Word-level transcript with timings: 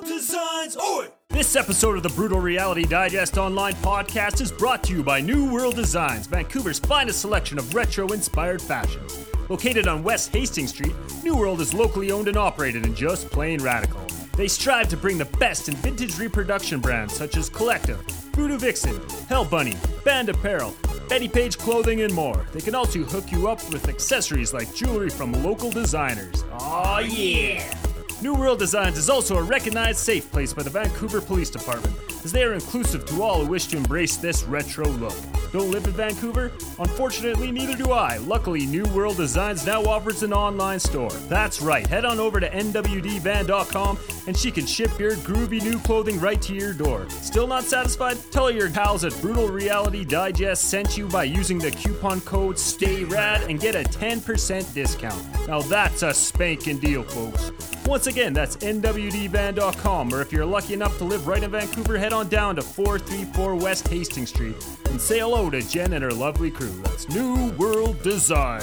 Designs. 0.00 0.76
Oi! 0.76 1.08
This 1.28 1.54
episode 1.54 1.96
of 1.96 2.02
the 2.02 2.08
Brutal 2.10 2.40
Reality 2.40 2.84
Digest 2.84 3.36
Online 3.36 3.74
podcast 3.74 4.40
is 4.40 4.50
brought 4.50 4.82
to 4.84 4.92
you 4.92 5.02
by 5.02 5.20
New 5.20 5.52
World 5.52 5.76
Designs, 5.76 6.26
Vancouver's 6.26 6.78
finest 6.78 7.20
selection 7.20 7.58
of 7.58 7.74
retro 7.74 8.08
inspired 8.08 8.62
fashion. 8.62 9.02
Located 9.48 9.86
on 9.86 10.02
West 10.02 10.32
Hastings 10.32 10.70
Street, 10.70 10.94
New 11.22 11.36
World 11.36 11.60
is 11.60 11.74
locally 11.74 12.10
owned 12.10 12.28
and 12.28 12.38
operated 12.38 12.84
and 12.86 12.96
just 12.96 13.30
plain 13.30 13.62
radical. 13.62 14.00
They 14.34 14.48
strive 14.48 14.88
to 14.88 14.96
bring 14.96 15.18
the 15.18 15.26
best 15.26 15.68
in 15.68 15.74
vintage 15.76 16.18
reproduction 16.18 16.80
brands 16.80 17.14
such 17.14 17.36
as 17.36 17.50
Collectif, 17.50 18.00
Voodoo 18.34 18.58
Vixen, 18.58 18.98
Hell 19.28 19.44
Bunny, 19.44 19.76
Banned 20.04 20.30
Apparel, 20.30 20.74
Bettie 21.08 21.28
Page 21.28 21.58
Clothing, 21.58 22.00
and 22.00 22.14
more. 22.14 22.46
They 22.52 22.60
can 22.60 22.74
also 22.74 23.00
hook 23.00 23.30
you 23.30 23.46
up 23.48 23.58
with 23.70 23.88
accessories 23.88 24.54
like 24.54 24.74
jewelry 24.74 25.10
from 25.10 25.32
local 25.44 25.70
designers. 25.70 26.44
Aw, 26.52 27.00
yeah! 27.00 27.91
New 28.22 28.34
World 28.34 28.60
Designs 28.60 28.98
is 28.98 29.10
also 29.10 29.36
a 29.36 29.42
recognized 29.42 29.98
safe 29.98 30.30
place 30.30 30.54
by 30.54 30.62
the 30.62 30.70
Vancouver 30.70 31.20
Police 31.20 31.50
Department, 31.50 31.92
as 32.24 32.30
they 32.30 32.44
are 32.44 32.54
inclusive 32.54 33.04
to 33.06 33.20
all 33.20 33.44
who 33.44 33.50
wish 33.50 33.66
to 33.66 33.76
embrace 33.76 34.16
this 34.16 34.44
retro 34.44 34.86
look. 34.86 35.16
Don't 35.50 35.72
live 35.72 35.86
in 35.86 35.90
Vancouver? 35.90 36.52
Unfortunately, 36.78 37.50
neither 37.50 37.74
do 37.74 37.90
I. 37.90 38.18
Luckily, 38.18 38.64
New 38.64 38.84
World 38.94 39.16
Designs 39.16 39.66
now 39.66 39.82
offers 39.82 40.22
an 40.22 40.32
online 40.32 40.78
store. 40.78 41.10
That's 41.28 41.60
right, 41.60 41.84
head 41.84 42.04
on 42.04 42.20
over 42.20 42.38
to 42.38 42.48
nwdvan.com 42.48 43.98
and 44.28 44.36
she 44.36 44.52
can 44.52 44.66
ship 44.66 44.96
your 45.00 45.16
groovy 45.16 45.60
new 45.60 45.80
clothing 45.80 46.20
right 46.20 46.40
to 46.42 46.54
your 46.54 46.72
door. 46.72 47.08
Still 47.08 47.48
not 47.48 47.64
satisfied? 47.64 48.18
Tell 48.30 48.52
your 48.52 48.70
pals 48.70 49.04
at 49.04 49.20
Brutal 49.20 49.48
Reality 49.48 50.04
Digest 50.04 50.70
sent 50.70 50.96
you 50.96 51.08
by 51.08 51.24
using 51.24 51.58
the 51.58 51.72
coupon 51.72 52.20
code 52.20 52.54
STAYRAD 52.54 53.48
and 53.48 53.58
get 53.58 53.74
a 53.74 53.82
10% 53.82 54.72
discount. 54.74 55.48
Now 55.48 55.60
that's 55.62 56.04
a 56.04 56.14
spanking 56.14 56.78
deal, 56.78 57.02
folks. 57.02 57.50
Once 57.86 58.06
again, 58.06 58.32
that's 58.32 58.56
nwdvan.com, 58.58 60.14
or 60.14 60.22
if 60.22 60.32
you're 60.32 60.46
lucky 60.46 60.72
enough 60.72 60.96
to 60.98 61.04
live 61.04 61.26
right 61.26 61.42
in 61.42 61.50
Vancouver, 61.50 61.98
head 61.98 62.12
on 62.12 62.28
down 62.28 62.54
to 62.56 62.62
434 62.62 63.56
West 63.56 63.88
Hastings 63.88 64.30
Street 64.30 64.56
and 64.90 65.00
say 65.00 65.18
hello 65.18 65.50
to 65.50 65.60
Jen 65.62 65.92
and 65.92 66.04
her 66.04 66.12
lovely 66.12 66.50
crew. 66.50 66.72
That's 66.82 67.08
New 67.08 67.50
World 67.52 68.00
Design. 68.02 68.62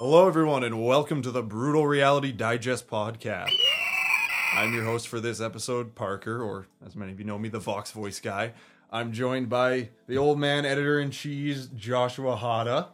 Hello, 0.00 0.28
everyone, 0.28 0.64
and 0.64 0.84
welcome 0.84 1.22
to 1.22 1.30
the 1.30 1.42
Brutal 1.42 1.86
Reality 1.86 2.30
Digest 2.30 2.88
podcast. 2.88 3.50
I'm 4.54 4.72
your 4.72 4.84
host 4.84 5.08
for 5.08 5.18
this 5.18 5.40
episode, 5.40 5.96
Parker, 5.96 6.40
or 6.40 6.68
as 6.86 6.94
many 6.94 7.10
of 7.10 7.18
you 7.18 7.24
know 7.26 7.36
me, 7.38 7.48
the 7.48 7.58
Vox 7.58 7.90
Voice 7.90 8.20
guy. 8.20 8.52
I'm 8.88 9.12
joined 9.12 9.48
by 9.48 9.88
the 10.06 10.16
old 10.16 10.38
man 10.38 10.64
editor 10.64 11.00
in 11.00 11.10
chief, 11.10 11.74
Joshua 11.74 12.36
Hada. 12.36 12.86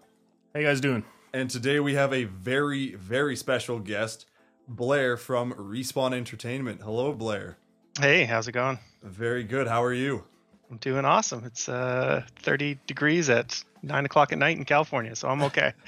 How 0.55 0.61
you 0.61 0.65
guys 0.65 0.81
doing? 0.81 1.05
And 1.35 1.51
today 1.51 1.79
we 1.79 1.93
have 1.95 2.15
a 2.15 2.25
very, 2.25 2.95
very 2.95 3.37
special 3.37 3.79
guest, 3.79 4.25
Blair 4.69 5.19
from 5.19 5.53
Respawn 5.53 6.15
Entertainment. 6.15 6.81
Hello, 6.83 7.13
Blair. 7.13 7.59
Hey, 8.01 8.25
how's 8.25 8.49
it 8.49 8.53
going? 8.53 8.79
Very 9.03 9.45
good. 9.45 9.69
How 9.69 9.85
are 9.85 9.93
you? 9.93 10.25
I'm 10.71 10.79
doing 10.79 11.05
awesome. 11.05 11.45
It's 11.45 11.69
uh, 11.69 12.23
30 12.39 12.79
degrees 12.87 13.29
at 13.29 13.63
9 13.83 14.07
o'clock 14.07 14.33
at 14.33 14.39
night 14.39 14.57
in 14.57 14.65
California, 14.65 15.15
so 15.15 15.29
I'm 15.29 15.43
okay. 15.43 15.75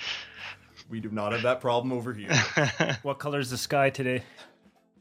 We 0.91 1.01
do 1.01 1.11
not 1.11 1.33
have 1.33 1.43
that 1.43 1.63
problem 1.63 1.91
over 1.91 2.13
here. 2.13 2.29
What 3.03 3.19
color 3.19 3.39
is 3.39 3.49
the 3.49 3.57
sky 3.57 3.89
today? 3.89 4.25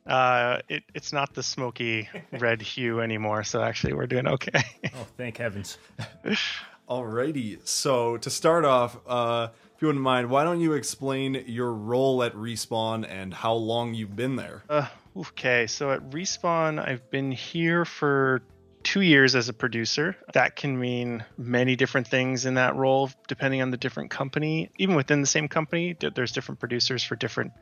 Uh, 0.06 0.60
it, 0.68 0.84
it's 0.94 1.14
not 1.14 1.34
the 1.34 1.44
smoky 1.44 2.10
red 2.32 2.62
hue 2.62 3.02
anymore, 3.02 3.44
so 3.44 3.62
actually 3.62 3.94
we're 3.94 4.08
doing 4.08 4.28
okay. 4.28 4.64
Oh, 4.96 5.08
thank 5.18 5.38
heavens. 5.38 5.78
Alrighty. 6.90 7.66
So 7.66 8.18
to 8.18 8.30
start 8.30 8.66
off, 8.66 8.98
uh, 9.08 9.48
if 9.76 9.82
you 9.82 9.88
wouldn't 9.88 10.04
mind, 10.04 10.30
why 10.30 10.44
don't 10.44 10.60
you 10.60 10.74
explain 10.74 11.46
your 11.48 11.72
role 11.72 12.22
at 12.24 12.34
Respawn 12.34 13.08
and 13.10 13.34
how 13.34 13.54
long 13.54 13.94
you've 13.94 14.16
been 14.16 14.36
there? 14.36 14.64
Uh, 14.70 14.88
okay, 15.16 15.68
so 15.68 15.92
at 15.92 16.10
Respawn, 16.10 16.86
I've 16.86 17.10
been 17.10 17.32
here 17.32 17.86
for 17.86 18.42
two 18.84 19.02
years 19.02 19.36
as 19.36 19.50
a 19.50 19.54
producer. 19.54 20.16
That 20.34 20.56
can 20.56 20.80
mean 20.80 21.24
many 21.38 21.76
different 21.76 22.08
things 22.08 22.46
in 22.46 22.56
that 22.56 22.76
role, 22.76 23.10
depending 23.28 23.62
on 23.62 23.72
the 23.72 23.78
different 23.78 24.12
company. 24.12 24.70
Even 24.78 24.96
within 24.96 25.22
the 25.22 25.28
same 25.28 25.48
company, 25.48 25.96
there's 26.16 26.32
different 26.32 26.60
producers 26.60 27.04
for 27.04 27.16
different 27.16 27.54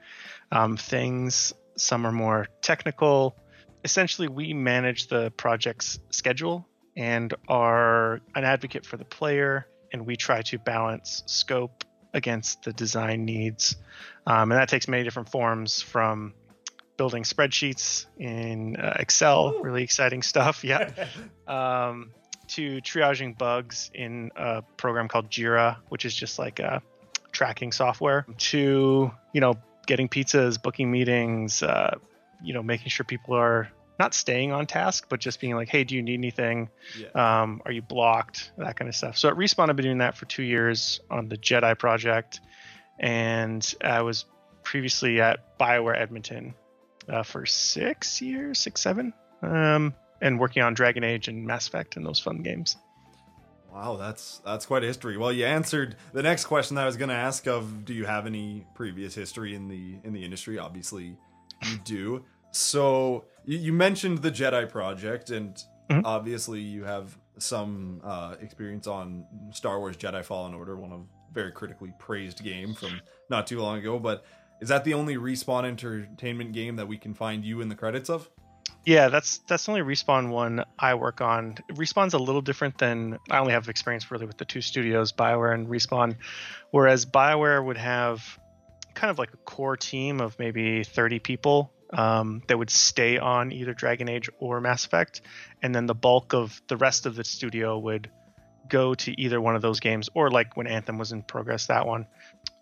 um, 0.51 0.77
things. 0.77 1.53
Some 1.79 2.05
are 2.05 2.11
more 2.11 2.47
technical. 2.61 3.35
Essentially, 3.83 4.27
we 4.27 4.53
manage 4.53 5.07
the 5.07 5.31
project's 5.31 5.99
schedule 6.09 6.67
and 6.97 7.33
are 7.47 8.21
an 8.35 8.43
advocate 8.43 8.85
for 8.85 8.97
the 8.97 9.05
player, 9.05 9.65
and 9.93 10.05
we 10.05 10.17
try 10.17 10.41
to 10.41 10.59
balance 10.59 11.23
scope 11.25 11.85
against 12.13 12.63
the 12.63 12.73
design 12.73 13.23
needs. 13.23 13.77
Um, 14.27 14.51
and 14.51 14.59
that 14.59 14.67
takes 14.67 14.87
many 14.87 15.03
different 15.03 15.29
forms 15.29 15.81
from 15.81 16.33
building 16.97 17.23
spreadsheets 17.23 18.07
in 18.17 18.75
uh, 18.75 18.97
Excel, 18.99 19.59
really 19.61 19.83
exciting 19.83 20.21
stuff. 20.21 20.63
Yeah. 20.63 20.91
um, 21.47 22.11
to 22.49 22.81
triaging 22.81 23.37
bugs 23.37 23.91
in 23.93 24.31
a 24.35 24.63
program 24.75 25.07
called 25.07 25.29
Jira, 25.29 25.77
which 25.89 26.03
is 26.03 26.15
just 26.15 26.39
like 26.39 26.59
a 26.59 26.81
tracking 27.31 27.71
software. 27.71 28.25
To 28.37 29.11
you 29.33 29.41
know, 29.41 29.53
getting 29.89 30.07
pizzas, 30.07 30.61
booking 30.61 30.91
meetings, 30.91 31.63
uh, 31.63 31.95
you 32.43 32.53
know, 32.53 32.61
making 32.61 32.89
sure 32.89 33.03
people 33.03 33.33
are 33.35 33.71
not 33.97 34.13
staying 34.13 34.51
on 34.51 34.67
task, 34.67 35.07
but 35.09 35.19
just 35.19 35.41
being 35.41 35.55
like, 35.55 35.67
hey, 35.67 35.83
do 35.83 35.95
you 35.95 36.03
need 36.03 36.13
anything? 36.13 36.69
Yeah. 36.97 37.41
Um, 37.41 37.63
are 37.65 37.71
you 37.71 37.81
blocked? 37.81 38.51
That 38.59 38.77
kind 38.77 38.87
of 38.87 38.95
stuff. 38.95 39.17
So 39.17 39.29
at 39.29 39.35
Respawn, 39.35 39.71
I've 39.71 39.75
been 39.75 39.85
doing 39.85 39.97
that 39.97 40.15
for 40.15 40.25
two 40.25 40.43
years 40.43 41.01
on 41.09 41.27
the 41.27 41.37
Jedi 41.37 41.77
project, 41.77 42.39
and 42.99 43.75
I 43.83 44.03
was 44.03 44.25
previously 44.63 45.19
at 45.21 45.57
Bioware 45.57 45.99
Edmonton 45.99 46.53
uh, 47.09 47.23
for 47.23 47.47
six 47.47 48.21
years, 48.21 48.59
six, 48.59 48.81
seven, 48.81 49.11
um, 49.41 49.95
and 50.21 50.39
working 50.39 50.61
on 50.61 50.75
Dragon 50.75 51.03
Age 51.03 51.27
and 51.27 51.47
Mass 51.47 51.67
Effect 51.67 51.97
and 51.97 52.05
those 52.05 52.19
fun 52.19 52.43
games. 52.43 52.77
Wow, 53.73 53.97
that's 53.97 54.41
that's 54.45 54.65
quite 54.65 54.83
a 54.83 54.87
history. 54.87 55.17
Well, 55.17 55.31
you 55.31 55.45
answered 55.45 55.95
the 56.13 56.23
next 56.23 56.45
question 56.45 56.75
that 56.75 56.83
I 56.83 56.85
was 56.85 56.97
going 56.97 57.09
to 57.09 57.15
ask 57.15 57.47
of 57.47 57.85
do 57.85 57.93
you 57.93 58.05
have 58.05 58.25
any 58.25 58.65
previous 58.73 59.13
history 59.15 59.53
in 59.55 59.67
the 59.67 59.95
in 60.03 60.13
the 60.13 60.23
industry? 60.25 60.57
Obviously, 60.57 61.15
you 61.63 61.77
do. 61.83 62.25
So, 62.51 63.25
you, 63.45 63.57
you 63.59 63.73
mentioned 63.73 64.19
the 64.19 64.31
Jedi 64.31 64.67
project 64.69 65.29
and 65.29 65.61
Mhm. 65.89 66.01
obviously 66.05 66.59
you 66.61 66.83
have 66.83 67.17
some 67.39 67.99
uh, 68.03 68.35
experience 68.41 68.85
on 68.85 69.25
Star 69.51 69.79
Wars 69.79 69.97
Jedi 69.97 70.23
Fallen 70.23 70.53
Order, 70.53 70.75
one 70.77 70.91
of 70.91 71.01
very 71.33 71.51
critically 71.51 71.91
praised 71.97 72.43
game 72.43 72.75
from 72.75 73.01
not 73.29 73.47
too 73.47 73.59
long 73.59 73.79
ago, 73.79 73.97
but 73.97 74.23
is 74.61 74.69
that 74.69 74.83
the 74.83 74.93
only 74.93 75.15
Respawn 75.15 75.65
Entertainment 75.65 76.51
game 76.53 76.75
that 76.75 76.87
we 76.87 76.97
can 76.97 77.13
find 77.15 77.43
you 77.43 77.61
in 77.61 77.69
the 77.69 77.75
credits 77.75 78.07
of? 78.09 78.29
Yeah, 78.89 79.09
that's 79.09 79.37
that's 79.47 79.67
the 79.67 79.71
only 79.73 79.83
respawn 79.83 80.29
one 80.29 80.65
I 80.79 80.95
work 80.95 81.21
on. 81.21 81.57
Respawn's 81.73 82.15
a 82.15 82.17
little 82.17 82.41
different 82.41 82.79
than 82.79 83.19
I 83.29 83.37
only 83.37 83.53
have 83.53 83.69
experience 83.69 84.09
really 84.09 84.25
with 84.25 84.39
the 84.39 84.45
two 84.45 84.61
studios, 84.61 85.11
Bioware 85.11 85.53
and 85.53 85.67
Respawn, 85.67 86.15
whereas 86.71 87.05
Bioware 87.05 87.63
would 87.63 87.77
have 87.77 88.23
kind 88.95 89.11
of 89.11 89.19
like 89.19 89.31
a 89.31 89.37
core 89.37 89.77
team 89.77 90.21
of 90.21 90.39
maybe 90.39 90.83
30 90.83 91.19
people 91.19 91.71
um, 91.93 92.41
that 92.47 92.57
would 92.57 92.71
stay 92.71 93.19
on 93.19 93.51
either 93.51 93.75
Dragon 93.75 94.09
Age 94.09 94.27
or 94.39 94.59
Mass 94.59 94.85
Effect, 94.85 95.21
and 95.61 95.75
then 95.75 95.85
the 95.85 95.93
bulk 95.93 96.33
of 96.33 96.59
the 96.67 96.75
rest 96.75 97.05
of 97.05 97.15
the 97.15 97.23
studio 97.23 97.77
would 97.77 98.09
go 98.67 98.95
to 98.95 99.21
either 99.21 99.39
one 99.39 99.55
of 99.55 99.61
those 99.61 99.79
games, 99.81 100.09
or 100.15 100.31
like 100.31 100.57
when 100.57 100.65
Anthem 100.65 100.97
was 100.97 101.11
in 101.11 101.21
progress, 101.21 101.67
that 101.67 101.85
one, 101.85 102.07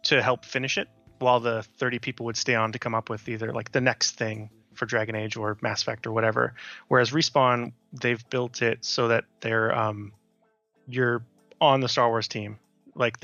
to 0.04 0.22
help 0.22 0.44
finish 0.44 0.78
it, 0.78 0.90
while 1.20 1.40
the 1.40 1.64
30 1.78 2.00
people 2.00 2.26
would 2.26 2.36
stay 2.36 2.56
on 2.56 2.74
to 2.74 2.80
come 2.80 2.94
up 2.94 3.10
with 3.10 3.30
either 3.30 3.54
like 3.54 3.72
the 3.72 3.80
next 3.80 4.18
thing 4.18 4.50
for 4.78 4.86
Dragon 4.86 5.16
Age 5.16 5.38
or 5.38 5.58
Mass 5.62 5.82
Effect 5.82 6.08
or 6.08 6.12
whatever. 6.12 6.54
Whereas 6.88 7.12
Respawn, 7.12 7.74
they've 7.94 8.28
built 8.30 8.62
it 8.62 8.84
so 8.86 9.10
that 9.10 9.26
they're 9.42 9.76
um, 9.76 10.14
you're 10.88 11.24
on 11.60 11.82
the 11.82 11.90
Star 11.90 12.10
Wars 12.10 12.28
team. 12.28 12.60
Like 12.96 13.18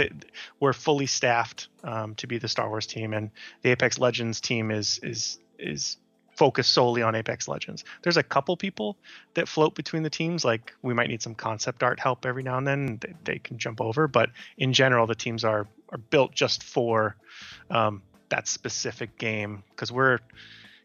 we're 0.59 0.73
fully 0.73 1.07
staffed 1.07 1.67
um, 1.83 2.15
to 2.15 2.27
be 2.27 2.37
the 2.37 2.47
Star 2.47 2.69
Wars 2.69 2.85
team, 2.85 3.13
and 3.13 3.31
the 3.63 3.71
Apex 3.71 3.97
Legends 3.97 4.39
team 4.39 4.69
is 4.69 4.99
is 5.01 5.39
is 5.57 5.97
focused 6.35 6.71
solely 6.71 7.01
on 7.01 7.15
Apex 7.15 7.47
Legends. 7.47 7.83
There's 8.01 8.17
a 8.17 8.23
couple 8.23 8.57
people 8.57 8.97
that 9.35 9.47
float 9.47 9.75
between 9.75 10.03
the 10.03 10.09
teams. 10.09 10.43
Like 10.43 10.73
we 10.81 10.93
might 10.93 11.09
need 11.09 11.21
some 11.21 11.35
concept 11.35 11.83
art 11.83 11.99
help 11.99 12.25
every 12.25 12.43
now 12.43 12.57
and 12.57 12.67
then. 12.67 12.97
They, 13.01 13.13
they 13.23 13.39
can 13.39 13.57
jump 13.57 13.81
over, 13.81 14.07
but 14.07 14.29
in 14.57 14.73
general, 14.73 15.07
the 15.07 15.15
teams 15.15 15.43
are 15.43 15.67
are 15.89 15.97
built 15.97 16.33
just 16.33 16.63
for 16.63 17.15
um, 17.69 18.01
that 18.29 18.47
specific 18.47 19.17
game 19.17 19.63
because 19.71 19.91
we're 19.91 20.19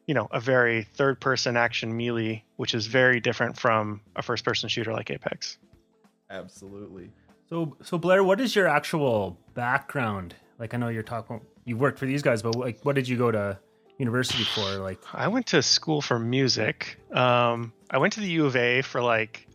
you 0.09 0.15
know 0.15 0.27
a 0.33 0.41
very 0.41 0.83
third 0.83 1.21
person 1.21 1.57
action 1.57 1.97
melee 1.97 2.43
which 2.57 2.75
is 2.75 2.87
very 2.87 3.21
different 3.21 3.57
from 3.57 4.01
a 4.17 4.23
first 4.23 4.45
person 4.45 4.69
shooter 4.69 4.93
like 4.93 5.11
apex 5.11 5.59
Absolutely. 6.31 7.11
So, 7.49 7.75
so 7.83 7.97
Blair, 7.97 8.23
what 8.23 8.39
is 8.39 8.55
your 8.55 8.69
actual 8.69 9.39
background? 9.55 10.35
Like, 10.59 10.75
I 10.75 10.77
know 10.77 10.89
you're 10.89 11.03
talking, 11.03 11.41
you 11.65 11.79
worked 11.79 11.99
for 11.99 12.05
these 12.05 12.21
guys, 12.21 12.43
but 12.43 12.55
like, 12.55 12.85
what 12.85 12.95
did 12.97 13.09
you 13.09 13.17
go 13.17 13.31
to 13.31 13.59
university 13.97 14.45
for? 14.45 14.77
Like, 14.77 14.99
i 15.15 15.27
went 15.27 15.47
to 15.47 15.63
school 15.63 16.03
for 16.03 16.19
music 16.19 16.99
um, 17.13 17.73
i 17.91 17.97
went 17.97 18.13
to 18.13 18.21
the 18.21 18.29
u 18.29 18.45
of 18.45 18.57
a 18.57 18.83
for 18.83 19.01
like 19.01 19.49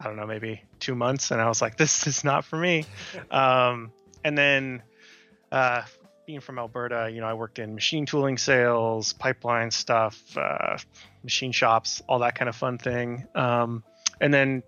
i 0.00 0.04
don't 0.04 0.16
know 0.16 0.26
maybe 0.26 0.60
two 0.78 0.94
months, 0.94 1.30
and 1.30 1.40
I 1.40 1.48
was 1.48 1.60
like, 1.60 1.76
this 1.82 2.06
is 2.06 2.24
not 2.24 2.44
for 2.44 2.56
me. 2.56 2.84
Um, 3.30 3.92
and 4.24 4.36
then, 4.36 4.82
uh, 5.52 5.82
being 6.28 6.40
from 6.40 6.58
Alberta, 6.58 7.10
you 7.10 7.22
know, 7.22 7.26
I 7.26 7.32
worked 7.32 7.58
in 7.58 7.74
machine 7.74 8.04
tooling 8.04 8.36
sales, 8.36 9.14
pipeline 9.14 9.70
stuff, 9.70 10.20
uh, 10.36 10.76
machine 11.22 11.52
shops, 11.52 12.02
all 12.06 12.18
that 12.18 12.34
kind 12.34 12.50
of 12.50 12.54
fun 12.54 12.76
thing. 12.76 13.26
Um, 13.34 13.82
and 14.20 14.32
then 14.32 14.62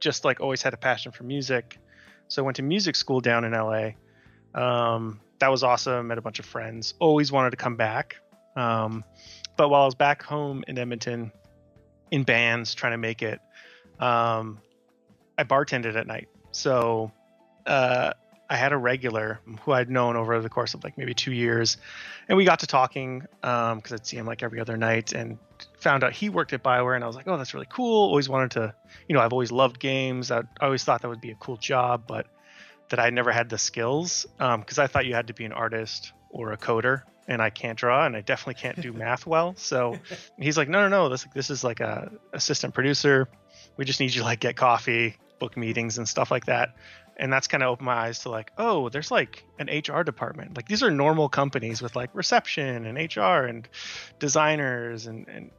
just 0.00 0.24
like 0.24 0.40
always 0.40 0.62
had 0.62 0.74
a 0.74 0.76
passion 0.76 1.12
for 1.12 1.22
music. 1.22 1.78
So 2.26 2.42
I 2.42 2.44
went 2.44 2.56
to 2.56 2.64
music 2.64 2.96
school 2.96 3.20
down 3.20 3.44
in 3.44 3.52
LA. 3.52 3.90
Um, 4.52 5.20
that 5.38 5.46
was 5.46 5.62
awesome. 5.62 6.08
Met 6.08 6.18
a 6.18 6.22
bunch 6.22 6.40
of 6.40 6.44
friends. 6.44 6.94
Always 6.98 7.30
wanted 7.30 7.50
to 7.50 7.56
come 7.56 7.76
back. 7.76 8.16
Um, 8.56 9.04
but 9.56 9.68
while 9.68 9.82
I 9.82 9.84
was 9.84 9.94
back 9.94 10.24
home 10.24 10.64
in 10.66 10.76
Edmonton, 10.76 11.30
in 12.10 12.24
bands 12.24 12.74
trying 12.74 12.94
to 12.94 12.98
make 12.98 13.22
it, 13.22 13.38
um, 14.00 14.58
I 15.38 15.44
bartended 15.44 15.94
at 15.94 16.08
night. 16.08 16.26
So 16.50 17.12
uh, 17.64 18.12
I 18.48 18.56
had 18.56 18.72
a 18.72 18.76
regular 18.76 19.40
who 19.62 19.72
I'd 19.72 19.90
known 19.90 20.16
over 20.16 20.40
the 20.40 20.48
course 20.48 20.74
of 20.74 20.84
like 20.84 20.96
maybe 20.96 21.14
two 21.14 21.32
years, 21.32 21.78
and 22.28 22.36
we 22.36 22.44
got 22.44 22.60
to 22.60 22.66
talking 22.66 23.20
because 23.40 23.72
um, 23.72 23.82
I'd 23.90 24.06
see 24.06 24.16
him 24.16 24.26
like 24.26 24.42
every 24.42 24.60
other 24.60 24.76
night, 24.76 25.12
and 25.12 25.38
found 25.78 26.04
out 26.04 26.12
he 26.12 26.28
worked 26.28 26.52
at 26.52 26.62
Bioware, 26.62 26.94
and 26.94 27.02
I 27.02 27.06
was 27.06 27.16
like, 27.16 27.26
oh, 27.26 27.36
that's 27.36 27.54
really 27.54 27.66
cool. 27.68 28.08
Always 28.08 28.28
wanted 28.28 28.52
to, 28.52 28.74
you 29.08 29.14
know, 29.14 29.20
I've 29.20 29.32
always 29.32 29.50
loved 29.50 29.80
games. 29.80 30.30
I 30.30 30.42
always 30.60 30.84
thought 30.84 31.02
that 31.02 31.08
would 31.08 31.20
be 31.20 31.32
a 31.32 31.36
cool 31.36 31.56
job, 31.56 32.04
but 32.06 32.26
that 32.90 33.00
I 33.00 33.10
never 33.10 33.32
had 33.32 33.48
the 33.48 33.58
skills 33.58 34.26
because 34.38 34.78
um, 34.78 34.84
I 34.84 34.86
thought 34.86 35.06
you 35.06 35.14
had 35.14 35.26
to 35.26 35.34
be 35.34 35.44
an 35.44 35.52
artist 35.52 36.12
or 36.30 36.52
a 36.52 36.56
coder, 36.56 37.02
and 37.26 37.42
I 37.42 37.50
can't 37.50 37.78
draw, 37.78 38.06
and 38.06 38.16
I 38.16 38.20
definitely 38.20 38.60
can't 38.60 38.80
do 38.80 38.92
math 38.92 39.26
well. 39.26 39.54
So 39.56 39.98
he's 40.38 40.56
like, 40.56 40.68
no, 40.68 40.82
no, 40.82 40.88
no, 40.88 41.08
this 41.08 41.26
this 41.34 41.50
is 41.50 41.64
like 41.64 41.80
a 41.80 42.12
assistant 42.32 42.74
producer. 42.74 43.28
We 43.76 43.84
just 43.84 44.00
need 44.00 44.14
you 44.14 44.20
to 44.20 44.24
like 44.24 44.40
get 44.40 44.56
coffee, 44.56 45.16
book 45.38 45.56
meetings, 45.56 45.98
and 45.98 46.08
stuff 46.08 46.30
like 46.30 46.46
that. 46.46 46.74
And 47.18 47.32
that's 47.32 47.46
kind 47.46 47.62
of 47.62 47.70
opened 47.70 47.86
my 47.86 47.94
eyes 47.94 48.20
to 48.20 48.30
like, 48.30 48.52
oh, 48.58 48.88
there's 48.90 49.10
like 49.10 49.44
an 49.58 49.68
HR 49.68 50.02
department. 50.02 50.56
Like 50.56 50.68
these 50.68 50.82
are 50.82 50.90
normal 50.90 51.28
companies 51.28 51.80
with 51.80 51.96
like 51.96 52.10
reception 52.12 52.84
and 52.84 53.16
HR 53.16 53.46
and 53.46 53.68
designers 54.18 55.06
and, 55.06 55.26
and 55.28 55.50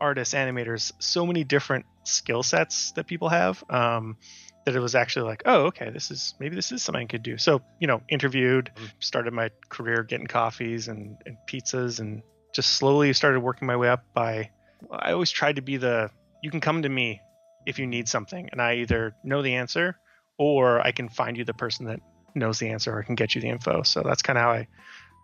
artists, 0.00 0.34
animators, 0.34 0.92
so 0.98 1.26
many 1.26 1.44
different 1.44 1.84
skill 2.04 2.42
sets 2.42 2.92
that 2.92 3.06
people 3.06 3.28
have. 3.28 3.62
Um, 3.68 4.16
that 4.64 4.76
it 4.76 4.80
was 4.80 4.94
actually 4.94 5.28
like, 5.28 5.42
oh, 5.44 5.66
okay, 5.66 5.90
this 5.90 6.10
is 6.10 6.34
maybe 6.38 6.54
this 6.54 6.70
is 6.70 6.82
something 6.82 7.02
I 7.02 7.06
could 7.06 7.22
do. 7.22 7.36
So, 7.36 7.62
you 7.80 7.88
know, 7.88 8.00
interviewed, 8.08 8.70
mm-hmm. 8.74 8.86
started 9.00 9.32
my 9.32 9.50
career 9.68 10.04
getting 10.04 10.26
coffees 10.26 10.88
and, 10.88 11.16
and 11.26 11.36
pizzas 11.48 11.98
and 11.98 12.22
just 12.52 12.70
slowly 12.74 13.12
started 13.12 13.40
working 13.40 13.66
my 13.66 13.76
way 13.76 13.88
up 13.88 14.04
by 14.14 14.50
I 14.90 15.12
always 15.12 15.30
tried 15.30 15.56
to 15.56 15.62
be 15.62 15.76
the 15.78 16.10
you 16.42 16.50
can 16.50 16.60
come 16.60 16.82
to 16.82 16.88
me 16.88 17.20
if 17.66 17.78
you 17.78 17.86
need 17.86 18.08
something 18.08 18.48
and 18.52 18.60
I 18.60 18.76
either 18.76 19.14
know 19.24 19.42
the 19.42 19.54
answer 19.54 19.96
or 20.42 20.80
I 20.86 20.92
can 20.92 21.08
find 21.08 21.36
you 21.36 21.44
the 21.44 21.54
person 21.54 21.86
that 21.86 22.00
knows 22.34 22.58
the 22.58 22.68
answer 22.68 22.96
or 22.96 23.02
can 23.02 23.14
get 23.14 23.34
you 23.34 23.40
the 23.40 23.48
info. 23.48 23.82
So 23.82 24.02
that's 24.02 24.22
kind 24.22 24.38
of 24.38 24.42
how 24.42 24.50
I 24.50 24.68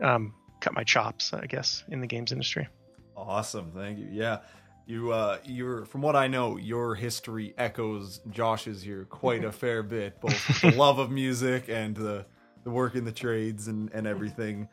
um, 0.03 0.35
cut 0.61 0.75
my 0.75 0.85
chops, 0.85 1.33
I 1.33 1.47
guess, 1.47 1.85
in 1.89 2.01
the 2.01 2.07
games 2.07 2.33
industry. 2.33 2.69
Awesome. 3.17 3.73
Thank 3.75 3.99
you. 3.99 4.09
Yeah. 4.11 4.39
You, 4.87 5.13
uh, 5.13 5.39
you're 5.45 5.85
from 5.85 6.01
what 6.01 6.17
I 6.17 6.29
know, 6.29 6.57
your 6.57 6.95
history 6.95 7.53
echoes 7.59 8.21
Josh's 8.31 8.83
here 8.83 9.05
quite 9.05 9.45
a 9.45 9.53
fair 9.63 9.83
bit, 9.83 10.19
both 10.21 10.63
the 10.63 10.71
love 10.71 10.99
of 10.99 11.11
music 11.11 11.69
and 11.69 11.95
the 11.95 12.25
the 12.65 12.71
work 12.71 12.95
in 12.95 13.05
the 13.05 13.13
trades 13.13 13.69
and 13.69 13.91
and 13.93 14.07
everything. 14.07 14.69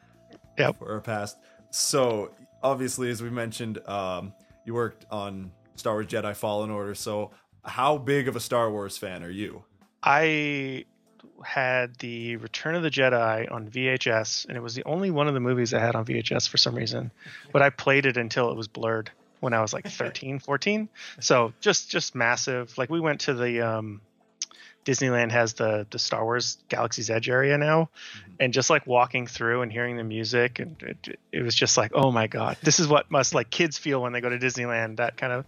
Yep. 0.58 0.80
For 0.80 0.94
our 0.94 1.02
past. 1.02 1.38
So 1.70 2.32
obviously, 2.64 3.10
as 3.10 3.22
we 3.22 3.30
mentioned, 3.30 3.86
um, 3.90 4.34
you 4.66 4.74
worked 4.74 5.06
on 5.12 5.52
Star 5.76 5.96
Wars 5.96 6.08
Jedi 6.08 6.34
Fallen 6.34 6.72
Order. 6.72 6.96
So 6.96 7.32
how 7.66 7.98
big 7.98 8.30
of 8.30 8.36
a 8.38 8.40
Star 8.40 8.72
Wars 8.72 8.98
fan 8.98 9.22
are 9.24 9.30
you? 9.30 9.66
I 10.06 10.86
had 11.44 11.96
the 11.96 12.38
Return 12.38 12.76
of 12.76 12.84
the 12.84 12.92
Jedi 12.92 13.52
on 13.52 13.70
VHS, 13.70 14.48
and 14.48 14.56
it 14.56 14.62
was 14.62 14.76
the 14.76 14.84
only 14.86 15.12
one 15.12 15.28
of 15.28 15.34
the 15.34 15.40
movies 15.40 15.74
I 15.74 15.80
had 15.80 15.96
on 15.96 16.06
VHS 16.06 16.48
for 16.48 16.58
some 16.58 16.76
reason. 16.76 17.12
But 17.52 17.62
I 17.62 17.72
played 17.72 18.06
it 18.06 18.16
until 18.16 18.52
it 18.52 18.56
was 18.56 18.68
blurred 18.68 19.12
when 19.40 19.54
I 19.54 19.62
was 19.62 19.74
like 19.74 19.88
13, 19.90 20.40
14. 20.40 20.90
So 21.20 21.54
just 21.60 21.90
just 21.90 22.16
massive. 22.16 22.78
Like 22.78 22.90
we 22.90 23.00
went 23.00 23.22
to 23.22 23.34
the 23.34 23.62
um, 23.62 24.02
Disneyland 24.86 25.32
has 25.32 25.54
the 25.54 25.88
the 25.90 26.00
Star 26.00 26.24
Wars 26.24 26.58
Galaxy's 26.70 27.10
Edge 27.10 27.28
area 27.28 27.58
now, 27.58 27.90
mm-hmm. 28.18 28.32
and 28.40 28.54
just 28.54 28.70
like 28.70 28.86
walking 28.86 29.26
through 29.26 29.64
and 29.64 29.72
hearing 29.72 29.98
the 29.98 30.04
music, 30.04 30.60
and 30.60 30.82
it, 30.84 31.20
it, 31.32 31.42
was 31.42 31.56
just 31.56 31.76
like, 31.78 31.92
oh 31.96 32.12
my 32.12 32.28
god, 32.28 32.58
this 32.62 32.80
is 32.80 32.88
what 32.88 33.10
must 33.10 33.34
like 33.34 33.50
kids 33.50 33.80
feel 33.80 34.02
when 34.02 34.14
they 34.14 34.22
go 34.22 34.30
to 34.30 34.38
Disneyland. 34.38 34.98
That 34.98 35.18
kind 35.18 35.34
of 35.34 35.46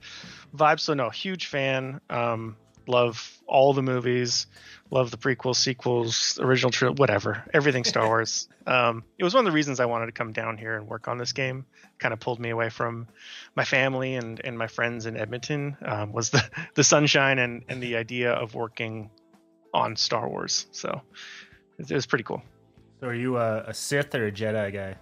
vibe. 0.55 0.79
So 0.79 0.95
no, 0.95 1.11
huge 1.11 1.45
fan. 1.45 2.01
Um, 2.09 2.57
love 2.87 3.37
all 3.47 3.73
the 3.73 3.83
movies 3.83 4.47
love 4.89 5.11
the 5.11 5.17
prequels, 5.17 5.55
sequels, 5.55 6.39
original 6.41 6.71
trilogy, 6.71 6.99
whatever, 6.99 7.43
everything 7.53 7.83
Star 7.83 8.05
Wars. 8.07 8.47
Um, 8.65 9.03
it 9.17 9.23
was 9.23 9.33
one 9.33 9.45
of 9.45 9.51
the 9.51 9.55
reasons 9.55 9.79
I 9.79 9.85
wanted 9.85 10.07
to 10.07 10.11
come 10.11 10.31
down 10.31 10.57
here 10.57 10.75
and 10.75 10.87
work 10.87 11.07
on 11.07 11.17
this 11.17 11.33
game. 11.33 11.65
Kind 11.99 12.13
of 12.13 12.19
pulled 12.19 12.39
me 12.39 12.49
away 12.49 12.69
from 12.69 13.07
my 13.55 13.65
family 13.65 14.15
and, 14.15 14.39
and 14.43 14.57
my 14.57 14.67
friends 14.67 15.05
in 15.05 15.17
Edmonton. 15.17 15.77
Um, 15.83 16.13
was 16.13 16.29
the 16.29 16.43
the 16.75 16.83
sunshine 16.83 17.39
and 17.39 17.63
and 17.69 17.81
the 17.81 17.95
idea 17.95 18.31
of 18.31 18.53
working 18.53 19.09
on 19.73 19.95
Star 19.95 20.27
Wars. 20.27 20.67
So 20.71 21.01
it, 21.77 21.89
it 21.91 21.95
was 21.95 22.05
pretty 22.05 22.23
cool. 22.23 22.41
So 22.99 23.07
are 23.07 23.13
you 23.13 23.37
a, 23.37 23.63
a 23.67 23.73
Sith 23.73 24.15
or 24.15 24.27
a 24.27 24.31
Jedi 24.31 24.73
guy? 24.73 24.95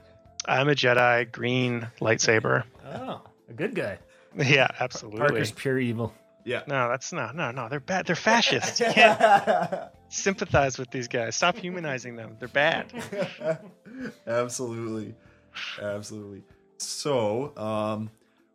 I'm 0.47 0.69
a 0.69 0.75
Jedi, 0.75 1.31
green 1.31 1.87
lightsaber. 1.99 2.63
Oh, 2.85 3.21
a 3.49 3.53
good 3.53 3.75
guy. 3.75 3.99
Yeah, 4.37 4.67
absolutely. 4.81 5.19
Parker's 5.19 5.53
pure 5.53 5.79
evil. 5.79 6.13
Yeah. 6.45 6.61
No, 6.67 6.87
that's 6.89 7.11
no, 7.11 7.31
no, 7.33 7.49
no. 7.51 7.67
They're 7.69 7.79
bad. 7.79 8.05
They're 8.05 8.15
fascists. 8.15 8.79
You 8.79 8.85
can't 8.85 9.19
sympathize 10.09 10.77
with 10.77 10.91
these 10.91 11.07
guys. 11.07 11.35
Stop 11.35 11.57
humanizing 11.57 12.15
them. 12.15 12.37
They're 12.39 12.47
bad. 12.47 12.93
Absolutely. 14.27 15.15
Absolutely. 15.81 16.43
So, 16.77 17.57
um, 17.57 18.11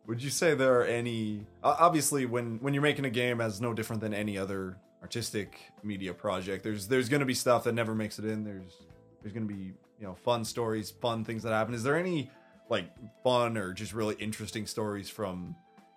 would 0.07 0.23
you 0.23 0.29
say 0.29 0.55
there 0.55 0.79
are 0.79 0.85
any? 0.85 1.45
Obviously, 1.63 2.25
when 2.25 2.59
when 2.61 2.73
you're 2.73 2.81
making 2.81 3.05
a 3.05 3.09
game, 3.09 3.41
as 3.41 3.59
no 3.59 3.73
different 3.73 4.01
than 4.01 4.13
any 4.13 4.37
other 4.37 4.77
artistic 5.01 5.59
media 5.83 6.13
project, 6.13 6.63
there's 6.63 6.87
there's 6.87 7.09
going 7.09 7.19
to 7.19 7.25
be 7.25 7.33
stuff 7.33 7.65
that 7.65 7.73
never 7.73 7.93
makes 7.93 8.19
it 8.19 8.25
in. 8.25 8.45
There's 8.45 8.77
there's 9.21 9.33
going 9.33 9.47
to 9.47 9.53
be 9.53 9.73
you 9.99 10.07
know 10.07 10.15
fun 10.15 10.45
stories, 10.45 10.91
fun 10.91 11.25
things 11.25 11.43
that 11.43 11.51
happen. 11.51 11.73
Is 11.73 11.83
there 11.83 11.97
any 11.97 12.31
like 12.69 12.85
fun 13.21 13.57
or 13.57 13.73
just 13.73 13.93
really 13.93 14.15
interesting 14.15 14.65
stories 14.65 15.09
from 15.09 15.55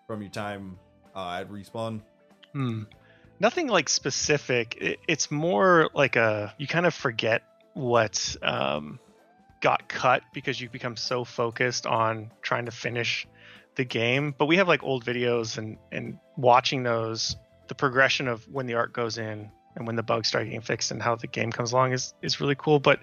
from 0.09 0.21
your 0.21 0.31
time 0.31 0.77
uh, 1.15 1.39
at 1.41 1.51
respawn? 1.51 2.01
Hmm. 2.53 2.83
Nothing 3.41 3.69
like 3.69 3.89
specific. 3.89 4.77
It, 4.81 5.01
it's 5.09 5.31
more 5.31 5.91
like 5.95 6.17
a 6.17 6.55
you 6.59 6.67
kind 6.67 6.87
of 6.87 6.95
forget 6.95 7.43
what 7.75 8.37
um, 8.43 8.99
got 9.61 9.89
cut 9.89 10.23
because 10.33 10.61
you 10.61 10.69
become 10.69 10.97
so 10.97 11.25
focused 11.25 11.87
on 11.87 12.31
trying 12.43 12.67
to 12.67 12.71
finish 12.71 13.27
the 13.75 13.85
game. 13.85 14.35
But 14.37 14.47
we 14.47 14.59
have 14.59 14.69
like 14.69 14.83
old 14.83 15.05
videos 15.05 15.59
and 15.59 15.79
and 15.91 16.19
watching 16.37 16.83
those, 16.83 17.37
the 17.69 17.75
progression 17.75 18.29
of 18.29 18.45
when 18.49 18.67
the 18.67 18.75
art 18.75 18.93
goes 18.93 19.19
in 19.19 19.51
and 19.77 19.87
when 19.87 19.97
the 19.97 20.03
bugs 20.03 20.29
start 20.29 20.45
getting 20.45 20.61
fixed 20.61 20.91
and 20.91 21.03
how 21.03 21.17
the 21.17 21.27
game 21.27 21.51
comes 21.51 21.73
along 21.73 21.93
is 21.93 22.15
is 22.23 22.41
really 22.41 22.55
cool. 22.55 22.79
But 22.79 23.01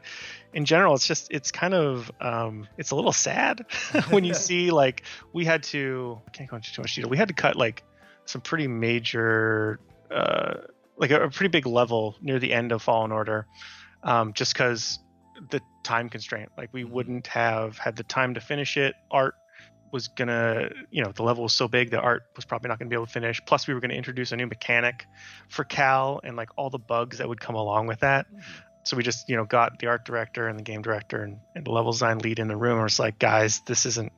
in 0.53 0.65
general, 0.65 0.95
it's 0.95 1.07
just 1.07 1.31
it's 1.31 1.51
kind 1.51 1.73
of 1.73 2.11
um, 2.21 2.67
it's 2.77 2.91
a 2.91 2.95
little 2.95 3.11
sad 3.11 3.65
when 4.09 4.23
you 4.23 4.33
see 4.47 4.71
like 4.71 5.03
we 5.33 5.45
had 5.45 5.63
to 5.63 6.21
I 6.27 6.31
can't 6.31 6.49
go 6.49 6.55
into 6.55 6.73
too 6.73 6.81
much 6.81 6.95
detail. 6.95 7.09
We 7.09 7.17
had 7.17 7.27
to 7.27 7.33
cut 7.33 7.55
like 7.55 7.83
some 8.25 8.41
pretty 8.41 8.67
major, 8.67 9.79
uh, 10.09 10.55
like 10.97 11.11
a, 11.11 11.23
a, 11.23 11.29
pretty 11.29 11.49
big 11.49 11.65
level 11.65 12.15
near 12.21 12.39
the 12.39 12.53
end 12.53 12.71
of 12.71 12.81
Fallen 12.81 13.11
Order, 13.11 13.47
um, 14.03 14.33
just 14.33 14.53
because 14.53 14.99
the 15.49 15.61
time 15.83 16.09
constraint. 16.09 16.49
Like 16.57 16.69
we 16.71 16.83
mm-hmm. 16.83 16.93
wouldn't 16.93 17.27
have 17.27 17.77
had 17.77 17.95
the 17.95 18.03
time 18.03 18.35
to 18.35 18.41
finish 18.41 18.77
it. 18.77 18.95
Art 19.09 19.35
was 19.91 20.07
gonna, 20.07 20.69
you 20.89 21.03
know, 21.03 21.11
the 21.11 21.23
level 21.23 21.43
was 21.43 21.53
so 21.53 21.67
big 21.67 21.91
that 21.91 21.99
art 21.99 22.23
was 22.35 22.45
probably 22.45 22.69
not 22.69 22.79
gonna 22.79 22.89
be 22.89 22.95
able 22.95 23.07
to 23.07 23.11
finish. 23.11 23.41
Plus, 23.45 23.67
we 23.67 23.73
were 23.73 23.79
gonna 23.79 23.93
introduce 23.93 24.31
a 24.31 24.37
new 24.37 24.47
mechanic 24.47 25.05
for 25.49 25.63
Cal 25.63 26.21
and 26.23 26.35
like 26.37 26.49
all 26.55 26.69
the 26.69 26.79
bugs 26.79 27.17
that 27.17 27.27
would 27.27 27.39
come 27.39 27.55
along 27.55 27.87
with 27.87 27.99
that. 27.99 28.27
Mm-hmm. 28.27 28.39
So 28.83 28.97
we 28.97 29.03
just, 29.03 29.29
you 29.29 29.35
know, 29.35 29.45
got 29.45 29.79
the 29.79 29.87
art 29.87 30.05
director 30.05 30.47
and 30.47 30.57
the 30.57 30.63
game 30.63 30.81
director 30.81 31.23
and, 31.23 31.37
and 31.55 31.65
the 31.65 31.71
level 31.71 31.91
design 31.91 32.17
lead 32.19 32.39
in 32.39 32.47
the 32.47 32.57
room. 32.57 32.79
And 32.79 32.87
it's 32.87 32.97
like, 32.97 33.19
guys, 33.19 33.61
this 33.67 33.85
isn't 33.85 34.11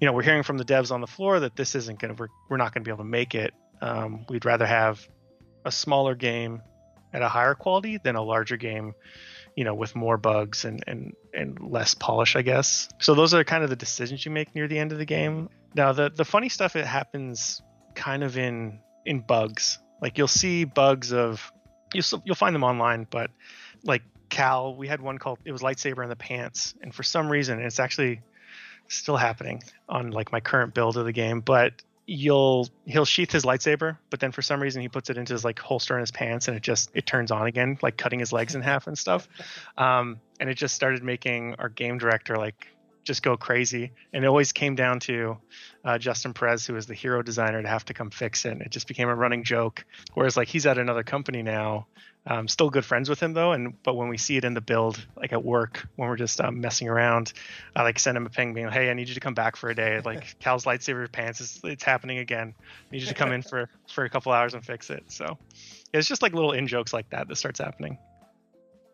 you 0.00 0.06
know, 0.06 0.12
we're 0.12 0.22
hearing 0.22 0.42
from 0.42 0.56
the 0.56 0.64
devs 0.64 0.90
on 0.90 1.00
the 1.00 1.06
floor 1.06 1.40
that 1.40 1.56
this 1.56 1.74
isn't 1.74 1.98
going 2.00 2.14
to, 2.14 2.20
we're, 2.20 2.28
we're 2.48 2.56
not 2.56 2.72
going 2.72 2.82
to 2.82 2.88
be 2.88 2.90
able 2.90 3.04
to 3.04 3.10
make 3.10 3.34
it. 3.34 3.52
Um, 3.82 4.24
we'd 4.28 4.44
rather 4.44 4.66
have 4.66 5.06
a 5.64 5.70
smaller 5.70 6.14
game 6.14 6.62
at 7.12 7.22
a 7.22 7.28
higher 7.28 7.54
quality 7.54 7.98
than 7.98 8.16
a 8.16 8.22
larger 8.22 8.56
game, 8.56 8.94
you 9.56 9.64
know, 9.64 9.74
with 9.74 9.94
more 9.94 10.16
bugs 10.16 10.64
and, 10.64 10.82
and, 10.86 11.12
and 11.34 11.58
less 11.60 11.94
polish, 11.94 12.34
I 12.34 12.42
guess. 12.42 12.88
So 12.98 13.14
those 13.14 13.34
are 13.34 13.44
kind 13.44 13.62
of 13.62 13.68
the 13.68 13.76
decisions 13.76 14.24
you 14.24 14.30
make 14.30 14.54
near 14.54 14.68
the 14.68 14.78
end 14.78 14.92
of 14.92 14.98
the 14.98 15.04
game. 15.04 15.50
Now, 15.74 15.92
the, 15.92 16.10
the 16.10 16.24
funny 16.24 16.48
stuff, 16.48 16.76
it 16.76 16.86
happens 16.86 17.60
kind 17.94 18.22
of 18.22 18.38
in, 18.38 18.80
in 19.04 19.20
bugs. 19.20 19.78
Like 20.00 20.16
you'll 20.16 20.28
see 20.28 20.64
bugs 20.64 21.12
of, 21.12 21.52
you'll, 21.92 22.22
you'll 22.24 22.36
find 22.36 22.54
them 22.54 22.64
online, 22.64 23.06
but 23.10 23.30
like 23.84 24.02
Cal, 24.30 24.74
we 24.74 24.88
had 24.88 25.00
one 25.00 25.18
called, 25.18 25.40
it 25.44 25.52
was 25.52 25.60
lightsaber 25.60 26.02
in 26.02 26.08
the 26.08 26.16
pants. 26.16 26.74
And 26.80 26.94
for 26.94 27.02
some 27.02 27.28
reason, 27.28 27.60
it's 27.60 27.80
actually 27.80 28.22
still 28.90 29.16
happening 29.16 29.62
on 29.88 30.10
like 30.10 30.32
my 30.32 30.40
current 30.40 30.74
build 30.74 30.96
of 30.96 31.04
the 31.04 31.12
game. 31.12 31.40
But 31.40 31.82
you'll 32.06 32.68
he'll 32.86 33.04
sheath 33.04 33.30
his 33.30 33.44
lightsaber, 33.44 33.96
but 34.10 34.20
then 34.20 34.32
for 34.32 34.42
some 34.42 34.60
reason 34.60 34.82
he 34.82 34.88
puts 34.88 35.10
it 35.10 35.16
into 35.16 35.32
his 35.32 35.44
like 35.44 35.58
holster 35.58 35.94
in 35.94 36.00
his 36.00 36.10
pants, 36.10 36.48
and 36.48 36.56
it 36.56 36.62
just 36.62 36.90
it 36.92 37.06
turns 37.06 37.30
on 37.30 37.46
again, 37.46 37.78
like 37.82 37.96
cutting 37.96 38.18
his 38.18 38.32
legs 38.32 38.54
in 38.54 38.62
half 38.62 38.86
and 38.86 38.98
stuff. 38.98 39.28
Um, 39.78 40.20
and 40.38 40.50
it 40.50 40.54
just 40.54 40.74
started 40.74 41.02
making 41.02 41.54
our 41.58 41.70
game 41.70 41.96
director 41.96 42.36
like 42.36 42.66
just 43.10 43.24
go 43.24 43.36
crazy. 43.36 43.90
And 44.12 44.24
it 44.24 44.28
always 44.28 44.52
came 44.52 44.76
down 44.76 45.00
to 45.00 45.36
uh, 45.84 45.98
Justin 45.98 46.32
Perez, 46.32 46.64
who 46.64 46.74
was 46.74 46.86
the 46.86 46.94
hero 46.94 47.22
designer, 47.22 47.60
to 47.60 47.66
have 47.66 47.84
to 47.86 47.94
come 47.94 48.10
fix 48.10 48.44
it. 48.44 48.52
And 48.52 48.62
it 48.62 48.70
just 48.70 48.86
became 48.86 49.08
a 49.08 49.14
running 49.14 49.42
joke. 49.42 49.84
Whereas 50.14 50.36
like 50.36 50.46
he's 50.46 50.64
at 50.64 50.78
another 50.78 51.02
company 51.02 51.42
now. 51.42 51.88
Um, 52.24 52.46
still 52.46 52.70
good 52.70 52.84
friends 52.84 53.08
with 53.08 53.18
him 53.18 53.32
though, 53.32 53.52
and 53.52 53.82
but 53.82 53.96
when 53.96 54.08
we 54.08 54.18
see 54.18 54.36
it 54.36 54.44
in 54.44 54.52
the 54.52 54.60
build, 54.60 55.04
like 55.16 55.32
at 55.32 55.42
work, 55.42 55.88
when 55.96 56.06
we're 56.06 56.18
just 56.18 56.38
um, 56.38 56.60
messing 56.60 56.86
around, 56.86 57.32
I 57.74 57.82
like 57.82 57.98
send 57.98 58.14
him 58.14 58.26
a 58.26 58.28
ping, 58.28 58.52
being, 58.52 58.68
"Hey, 58.68 58.90
I 58.90 58.92
need 58.92 59.08
you 59.08 59.14
to 59.14 59.20
come 59.20 59.32
back 59.32 59.56
for 59.56 59.70
a 59.70 59.74
day. 59.74 60.02
Like 60.04 60.38
Cal's 60.38 60.66
lightsaber 60.66 61.10
pants, 61.10 61.40
is, 61.40 61.60
it's 61.64 61.82
happening 61.82 62.18
again. 62.18 62.54
I 62.58 62.92
need 62.92 63.00
you 63.00 63.08
to 63.08 63.14
come 63.14 63.32
in 63.32 63.40
for 63.40 63.70
for 63.88 64.04
a 64.04 64.10
couple 64.10 64.32
hours 64.32 64.52
and 64.52 64.62
fix 64.62 64.90
it." 64.90 65.04
So 65.10 65.38
it's 65.94 66.06
just 66.06 66.20
like 66.20 66.34
little 66.34 66.52
in 66.52 66.66
jokes 66.66 66.92
like 66.92 67.08
that 67.08 67.26
that 67.26 67.36
starts 67.36 67.58
happening. 67.58 67.96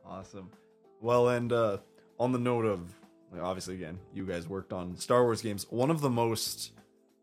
Awesome. 0.05 0.49
Well, 1.01 1.31
and 1.31 1.53
uh, 1.53 1.79
on 2.21 2.31
the 2.31 2.39
note 2.39 2.65
of 2.65 2.95
obviously, 3.41 3.75
again, 3.75 3.99
you 4.13 4.27
guys 4.27 4.49
worked 4.49 4.73
on 4.73 4.97
Star 4.97 5.25
Wars 5.25 5.43
games. 5.43 5.67
One 5.71 5.91
of 5.91 6.01
the 6.01 6.11
most, 6.11 6.73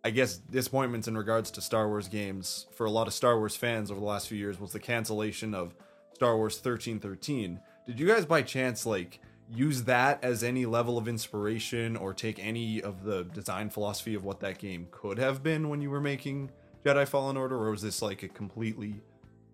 I 0.03 0.09
guess, 0.09 0.37
disappointments 0.37 1.07
in 1.07 1.17
regards 1.17 1.51
to 1.51 1.61
Star 1.61 1.87
Wars 1.87 2.07
games 2.07 2.67
for 2.71 2.85
a 2.85 2.91
lot 2.91 3.07
of 3.07 3.13
Star 3.13 3.37
Wars 3.37 3.55
fans 3.55 3.91
over 3.91 3.99
the 3.99 4.05
last 4.05 4.27
few 4.27 4.37
years 4.37 4.59
was 4.59 4.71
the 4.71 4.79
cancellation 4.79 5.53
of 5.53 5.75
Star 6.13 6.37
Wars 6.37 6.55
1313. 6.55 7.59
Did 7.87 7.99
you 7.99 8.07
guys 8.07 8.25
by 8.25 8.41
chance 8.41 8.85
like 8.85 9.19
use 9.49 9.83
that 9.83 10.23
as 10.23 10.43
any 10.43 10.65
level 10.65 10.97
of 10.97 11.07
inspiration 11.07 11.95
or 11.95 12.13
take 12.13 12.43
any 12.43 12.81
of 12.81 13.03
the 13.03 13.23
design 13.25 13.69
philosophy 13.69 14.15
of 14.15 14.23
what 14.23 14.39
that 14.39 14.57
game 14.57 14.87
could 14.91 15.17
have 15.17 15.43
been 15.43 15.69
when 15.69 15.81
you 15.81 15.89
were 15.89 16.01
making 16.01 16.49
Jedi 16.85 17.07
Fallen 17.07 17.37
Order, 17.37 17.55
or 17.55 17.71
was 17.71 17.81
this 17.81 18.01
like 18.01 18.23
a 18.23 18.27
completely 18.27 19.01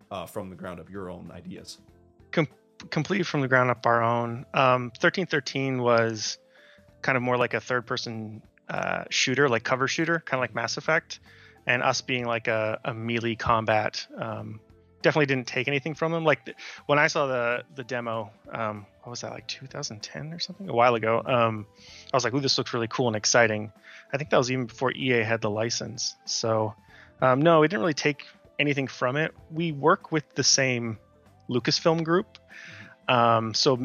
uh, 0.09 0.25
from 0.25 0.49
the 0.49 0.55
ground 0.55 0.79
up 0.79 0.89
your 0.89 1.09
own 1.09 1.31
ideas? 1.33 1.77
Com- 2.79 2.89
completely 2.89 3.23
from 3.23 3.41
the 3.41 3.47
ground 3.47 3.69
up 3.69 3.85
our 3.85 4.01
own. 4.01 4.45
Um, 4.53 4.91
1313 4.99 5.81
was 5.81 6.37
kind 7.01 7.15
of 7.15 7.21
more 7.21 7.37
like 7.37 7.53
a 7.53 7.59
third 7.59 7.85
person 7.85 8.41
uh, 8.69 9.05
shooter, 9.09 9.49
like 9.49 9.63
cover 9.63 9.87
shooter, 9.87 10.21
kind 10.25 10.39
of 10.39 10.41
like 10.41 10.55
Mass 10.55 10.77
Effect, 10.77 11.19
and 11.65 11.81
us 11.83 12.01
being 12.01 12.25
like 12.25 12.47
a, 12.47 12.79
a 12.83 12.93
melee 12.93 13.35
combat. 13.35 14.05
Um, 14.17 14.59
definitely 15.01 15.27
didn't 15.27 15.47
take 15.47 15.67
anything 15.67 15.95
from 15.95 16.11
them. 16.11 16.23
Like 16.23 16.55
when 16.85 16.99
I 16.99 17.07
saw 17.07 17.27
the 17.27 17.63
the 17.75 17.83
demo, 17.83 18.31
um, 18.51 18.85
what 19.03 19.11
was 19.11 19.21
that 19.21 19.31
like 19.31 19.47
2010 19.47 20.33
or 20.33 20.39
something? 20.39 20.69
A 20.69 20.73
while 20.73 20.95
ago. 20.95 21.21
Um, 21.25 21.65
I 22.11 22.17
was 22.17 22.23
like, 22.23 22.33
"Ooh, 22.33 22.39
this 22.39 22.57
looks 22.57 22.73
really 22.73 22.87
cool 22.87 23.07
and 23.07 23.15
exciting." 23.15 23.71
I 24.11 24.17
think 24.17 24.29
that 24.31 24.37
was 24.37 24.51
even 24.51 24.65
before 24.65 24.91
EA 24.91 25.23
had 25.23 25.41
the 25.41 25.49
license. 25.49 26.15
So, 26.25 26.73
um, 27.21 27.41
no, 27.41 27.59
we 27.59 27.67
didn't 27.67 27.81
really 27.81 27.93
take 27.93 28.25
anything 28.57 28.87
from 28.87 29.15
it. 29.15 29.33
We 29.51 29.71
work 29.71 30.11
with 30.11 30.35
the 30.35 30.43
same 30.43 30.97
Lucasfilm 31.49 32.03
group. 32.03 32.37
Um, 33.07 33.53
so, 33.53 33.77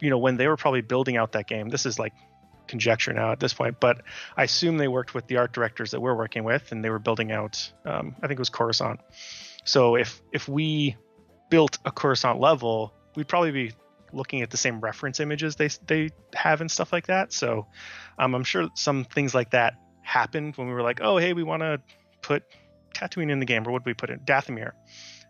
you 0.00 0.10
know, 0.10 0.18
when 0.18 0.36
they 0.36 0.48
were 0.48 0.56
probably 0.56 0.80
building 0.80 1.16
out 1.16 1.32
that 1.32 1.46
game, 1.46 1.68
this 1.68 1.86
is 1.86 1.98
like 1.98 2.12
conjecture 2.66 3.12
now 3.12 3.30
at 3.32 3.40
this 3.40 3.54
point, 3.54 3.78
but 3.80 4.02
I 4.36 4.44
assume 4.44 4.78
they 4.78 4.88
worked 4.88 5.14
with 5.14 5.26
the 5.26 5.36
art 5.36 5.52
directors 5.52 5.90
that 5.92 6.00
we're 6.00 6.16
working 6.16 6.44
with, 6.44 6.72
and 6.72 6.84
they 6.84 6.90
were 6.90 6.98
building 6.98 7.30
out. 7.30 7.70
Um, 7.84 8.16
I 8.22 8.26
think 8.26 8.38
it 8.38 8.38
was 8.38 8.50
Coruscant. 8.50 9.00
So 9.64 9.96
if 9.96 10.20
if 10.32 10.48
we 10.48 10.96
built 11.50 11.78
a 11.84 11.90
Coruscant 11.90 12.40
level, 12.40 12.94
we'd 13.16 13.28
probably 13.28 13.50
be 13.50 13.72
looking 14.12 14.42
at 14.42 14.50
the 14.50 14.56
same 14.56 14.80
reference 14.80 15.20
images 15.20 15.56
they 15.56 15.68
they 15.86 16.10
have 16.34 16.60
and 16.60 16.70
stuff 16.70 16.92
like 16.92 17.06
that. 17.06 17.32
So 17.32 17.66
um, 18.18 18.34
I'm 18.34 18.44
sure 18.44 18.68
some 18.74 19.04
things 19.04 19.34
like 19.34 19.50
that 19.50 19.74
happened 20.02 20.56
when 20.56 20.68
we 20.68 20.74
were 20.74 20.82
like, 20.82 21.00
oh 21.02 21.18
hey, 21.18 21.32
we 21.32 21.42
want 21.42 21.62
to 21.62 21.80
put 22.22 22.44
Tatooine 22.94 23.30
in 23.30 23.40
the 23.40 23.46
game, 23.46 23.66
or 23.66 23.72
what 23.72 23.84
we 23.84 23.94
put 23.94 24.10
in 24.10 24.20
Dathomir? 24.20 24.72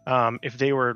Um, 0.07 0.39
if 0.43 0.59
they 0.59 0.73
were 0.73 0.95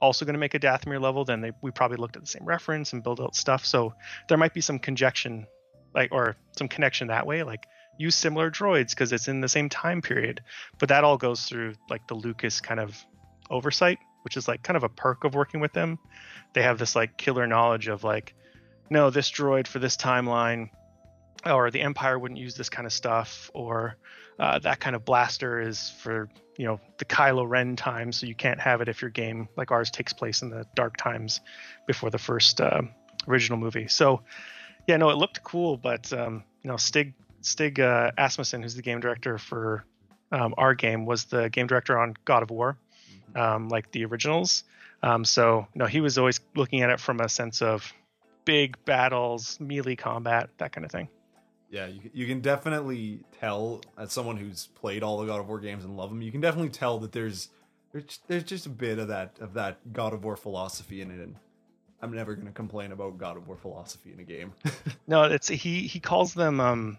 also 0.00 0.24
going 0.24 0.34
to 0.34 0.40
make 0.40 0.54
a 0.54 0.58
Dathomir 0.58 1.00
level, 1.00 1.24
then 1.24 1.40
they, 1.40 1.52
we 1.62 1.70
probably 1.70 1.96
looked 1.96 2.16
at 2.16 2.22
the 2.22 2.28
same 2.28 2.44
reference 2.44 2.92
and 2.92 3.02
build 3.02 3.20
out 3.20 3.34
stuff. 3.36 3.64
So 3.64 3.94
there 4.28 4.38
might 4.38 4.54
be 4.54 4.60
some 4.60 4.78
conjunction, 4.78 5.46
like 5.94 6.12
or 6.12 6.36
some 6.56 6.68
connection 6.68 7.08
that 7.08 7.26
way. 7.26 7.42
Like 7.42 7.66
use 7.98 8.14
similar 8.14 8.50
droids 8.50 8.90
because 8.90 9.12
it's 9.12 9.28
in 9.28 9.40
the 9.40 9.48
same 9.48 9.68
time 9.68 10.02
period. 10.02 10.42
But 10.78 10.88
that 10.88 11.04
all 11.04 11.16
goes 11.16 11.44
through 11.44 11.74
like 11.88 12.06
the 12.08 12.14
Lucas 12.14 12.60
kind 12.60 12.80
of 12.80 12.96
oversight, 13.50 13.98
which 14.22 14.36
is 14.36 14.48
like 14.48 14.62
kind 14.62 14.76
of 14.76 14.82
a 14.82 14.88
perk 14.88 15.24
of 15.24 15.34
working 15.34 15.60
with 15.60 15.72
them. 15.72 15.98
They 16.54 16.62
have 16.62 16.78
this 16.78 16.96
like 16.96 17.16
killer 17.16 17.46
knowledge 17.46 17.88
of 17.88 18.04
like, 18.04 18.34
no, 18.90 19.10
this 19.10 19.30
droid 19.30 19.66
for 19.66 19.78
this 19.78 19.96
timeline, 19.96 20.70
or 21.46 21.70
the 21.70 21.80
Empire 21.80 22.18
wouldn't 22.18 22.40
use 22.40 22.54
this 22.54 22.68
kind 22.68 22.86
of 22.86 22.92
stuff, 22.92 23.50
or 23.54 23.96
uh, 24.38 24.58
that 24.60 24.80
kind 24.80 24.96
of 24.96 25.04
blaster 25.04 25.60
is 25.60 25.90
for 25.90 26.28
you 26.56 26.66
know 26.66 26.80
the 26.98 27.04
Kylo 27.04 27.48
Ren 27.48 27.76
time, 27.76 28.12
so 28.12 28.26
you 28.26 28.34
can't 28.34 28.60
have 28.60 28.80
it 28.80 28.88
if 28.88 29.02
your 29.02 29.10
game 29.10 29.48
like 29.56 29.70
ours 29.70 29.90
takes 29.90 30.12
place 30.12 30.42
in 30.42 30.50
the 30.50 30.66
dark 30.74 30.96
times 30.96 31.40
before 31.86 32.10
the 32.10 32.18
first 32.18 32.60
uh, 32.60 32.82
original 33.28 33.58
movie. 33.58 33.88
So 33.88 34.22
yeah, 34.86 34.96
no, 34.96 35.10
it 35.10 35.16
looked 35.16 35.42
cool, 35.42 35.76
but 35.76 36.12
um, 36.12 36.44
you 36.62 36.70
know 36.70 36.76
Stig 36.76 37.14
Stig 37.40 37.80
uh, 37.80 38.10
Asmussen, 38.18 38.62
who's 38.62 38.74
the 38.74 38.82
game 38.82 39.00
director 39.00 39.38
for 39.38 39.84
um, 40.32 40.54
our 40.56 40.74
game, 40.74 41.06
was 41.06 41.24
the 41.24 41.48
game 41.50 41.66
director 41.66 41.98
on 41.98 42.14
God 42.24 42.42
of 42.42 42.50
War, 42.50 42.76
mm-hmm. 43.10 43.40
um, 43.40 43.68
like 43.68 43.90
the 43.92 44.04
originals. 44.04 44.64
Um, 45.02 45.24
so 45.24 45.66
no, 45.74 45.86
he 45.86 46.00
was 46.00 46.18
always 46.18 46.40
looking 46.56 46.82
at 46.82 46.90
it 46.90 46.98
from 46.98 47.20
a 47.20 47.28
sense 47.28 47.62
of 47.62 47.92
big 48.44 48.82
battles, 48.84 49.58
melee 49.60 49.96
combat, 49.96 50.50
that 50.58 50.72
kind 50.72 50.84
of 50.84 50.90
thing. 50.90 51.08
Yeah, 51.74 51.86
you, 51.88 52.08
you 52.12 52.26
can 52.28 52.40
definitely 52.40 53.18
tell 53.40 53.80
as 53.98 54.12
someone 54.12 54.36
who's 54.36 54.68
played 54.76 55.02
all 55.02 55.18
the 55.18 55.26
God 55.26 55.40
of 55.40 55.48
War 55.48 55.58
games 55.58 55.84
and 55.84 55.96
love 55.96 56.08
them. 56.08 56.22
You 56.22 56.30
can 56.30 56.40
definitely 56.40 56.68
tell 56.68 57.00
that 57.00 57.10
there's 57.10 57.48
there's 57.92 58.20
there's 58.28 58.44
just 58.44 58.66
a 58.66 58.68
bit 58.68 59.00
of 59.00 59.08
that 59.08 59.36
of 59.40 59.54
that 59.54 59.92
God 59.92 60.12
of 60.12 60.22
War 60.22 60.36
philosophy 60.36 61.00
in 61.00 61.10
it, 61.10 61.18
and 61.18 61.34
I'm 62.00 62.12
never 62.14 62.36
going 62.36 62.46
to 62.46 62.52
complain 62.52 62.92
about 62.92 63.18
God 63.18 63.36
of 63.36 63.48
War 63.48 63.56
philosophy 63.56 64.12
in 64.12 64.20
a 64.20 64.22
game. 64.22 64.52
no, 65.08 65.24
it's 65.24 65.48
he 65.48 65.80
he 65.88 65.98
calls 65.98 66.32
them 66.32 66.60
um, 66.60 66.96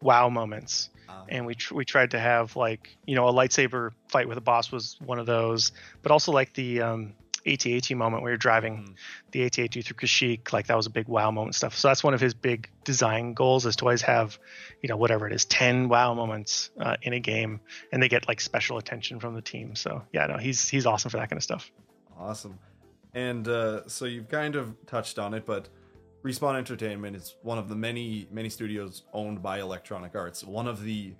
wow 0.00 0.28
moments, 0.28 0.90
uh, 1.08 1.24
and 1.28 1.44
we 1.44 1.56
tr- 1.56 1.74
we 1.74 1.84
tried 1.84 2.12
to 2.12 2.20
have 2.20 2.54
like 2.54 2.96
you 3.06 3.16
know 3.16 3.28
a 3.28 3.32
lightsaber 3.32 3.90
fight 4.06 4.28
with 4.28 4.38
a 4.38 4.42
boss 4.42 4.70
was 4.70 4.96
one 5.04 5.18
of 5.18 5.26
those, 5.26 5.72
but 6.02 6.12
also 6.12 6.30
like 6.30 6.52
the 6.52 6.82
um, 6.82 7.14
AT-AT 7.46 7.90
moment 7.92 8.22
where 8.22 8.32
you're 8.32 8.38
driving 8.38 8.88
mm. 8.88 8.94
the 9.32 9.44
AT-AT 9.44 9.72
through 9.72 9.96
Kashyyyk, 9.96 10.52
like 10.52 10.66
that 10.68 10.76
was 10.76 10.86
a 10.86 10.90
big 10.90 11.08
wow 11.08 11.30
moment 11.30 11.54
stuff. 11.54 11.76
So 11.76 11.88
that's 11.88 12.02
one 12.02 12.14
of 12.14 12.20
his 12.20 12.34
big 12.34 12.70
design 12.84 13.34
goals 13.34 13.66
is 13.66 13.76
to 13.76 13.84
always 13.84 14.02
have, 14.02 14.38
you 14.82 14.88
know, 14.88 14.96
whatever 14.96 15.26
it 15.26 15.32
is, 15.32 15.44
10 15.44 15.88
wow 15.88 16.14
moments 16.14 16.70
uh, 16.80 16.96
in 17.02 17.12
a 17.12 17.20
game 17.20 17.60
and 17.92 18.02
they 18.02 18.08
get 18.08 18.26
like 18.28 18.40
special 18.40 18.78
attention 18.78 19.20
from 19.20 19.34
the 19.34 19.42
team. 19.42 19.74
So 19.74 20.02
yeah, 20.12 20.26
no, 20.26 20.38
he's, 20.38 20.68
he's 20.68 20.86
awesome 20.86 21.10
for 21.10 21.18
that 21.18 21.30
kind 21.30 21.38
of 21.38 21.44
stuff. 21.44 21.70
Awesome. 22.18 22.58
And 23.12 23.46
uh, 23.46 23.86
so 23.88 24.06
you've 24.06 24.28
kind 24.28 24.56
of 24.56 24.74
touched 24.86 25.18
on 25.18 25.34
it, 25.34 25.46
but 25.46 25.68
Respawn 26.24 26.56
Entertainment 26.56 27.14
is 27.14 27.36
one 27.42 27.58
of 27.58 27.68
the 27.68 27.76
many, 27.76 28.26
many 28.30 28.48
studios 28.48 29.02
owned 29.12 29.42
by 29.42 29.60
Electronic 29.60 30.16
Arts. 30.16 30.42
One 30.42 30.66
of 30.66 30.82
the 30.82 31.12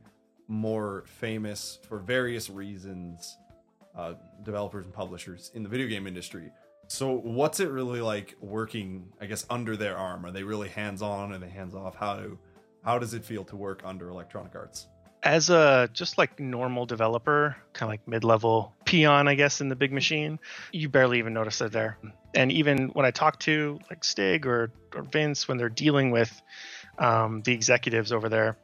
more 0.49 1.05
famous 1.07 1.79
for 1.89 1.99
various 1.99 2.51
reasons 2.51 3.37
uh, 3.97 4.15
developers 4.43 4.85
and 4.85 4.95
publishers 4.95 5.51
in 5.55 5.63
the 5.63 5.69
video 5.69 5.87
game 5.87 6.07
industry. 6.07 6.51
So, 6.89 7.13
what's 7.13 7.61
it 7.61 7.71
really 7.71 8.01
like 8.01 8.37
working? 8.41 9.13
I 9.21 9.27
guess 9.27 9.47
under 9.49 9.77
their 9.77 9.97
arm. 9.97 10.27
Are 10.27 10.31
they 10.31 10.43
really 10.43 10.69
hands 10.69 11.03
on? 11.03 11.33
Are 11.33 11.39
they 11.39 11.49
hands 11.49 11.75
off? 11.75 11.95
How 11.95 12.17
do 12.17 12.39
how 12.85 12.99
does 12.99 13.15
it 13.15 13.25
feel 13.25 13.45
to 13.45 13.57
work 13.57 13.83
under 13.85 14.09
Electronic 14.09 14.55
Arts? 14.55 14.87
As 15.23 15.49
a 15.49 15.89
just 15.93 16.19
like 16.19 16.39
normal 16.39 16.85
developer, 16.85 17.57
kind 17.73 17.89
of 17.89 17.93
like 17.95 18.07
mid 18.07 18.25
level 18.25 18.75
peon, 18.85 19.27
I 19.27 19.35
guess, 19.35 19.63
in 19.63 19.71
the 19.71 19.77
big 19.77 19.91
machine, 19.91 20.39
you 20.71 20.91
barely 20.91 21.19
even 21.19 21.33
notice 21.33 21.59
they're 21.59 21.71
there. 21.71 21.99
And 22.35 22.53
even 22.53 22.89
when 22.89 23.07
I 23.07 23.11
talk 23.11 23.39
to 23.41 23.81
like 23.89 24.05
Stig 24.05 24.47
or, 24.47 24.71
or 24.95 25.03
Vince, 25.03 25.49
when 25.49 25.57
they're 25.57 25.71
dealing 25.71 26.11
with 26.11 26.43
um, 26.99 27.41
the 27.43 27.53
executives 27.53 28.13
over 28.13 28.29
there, 28.29 28.59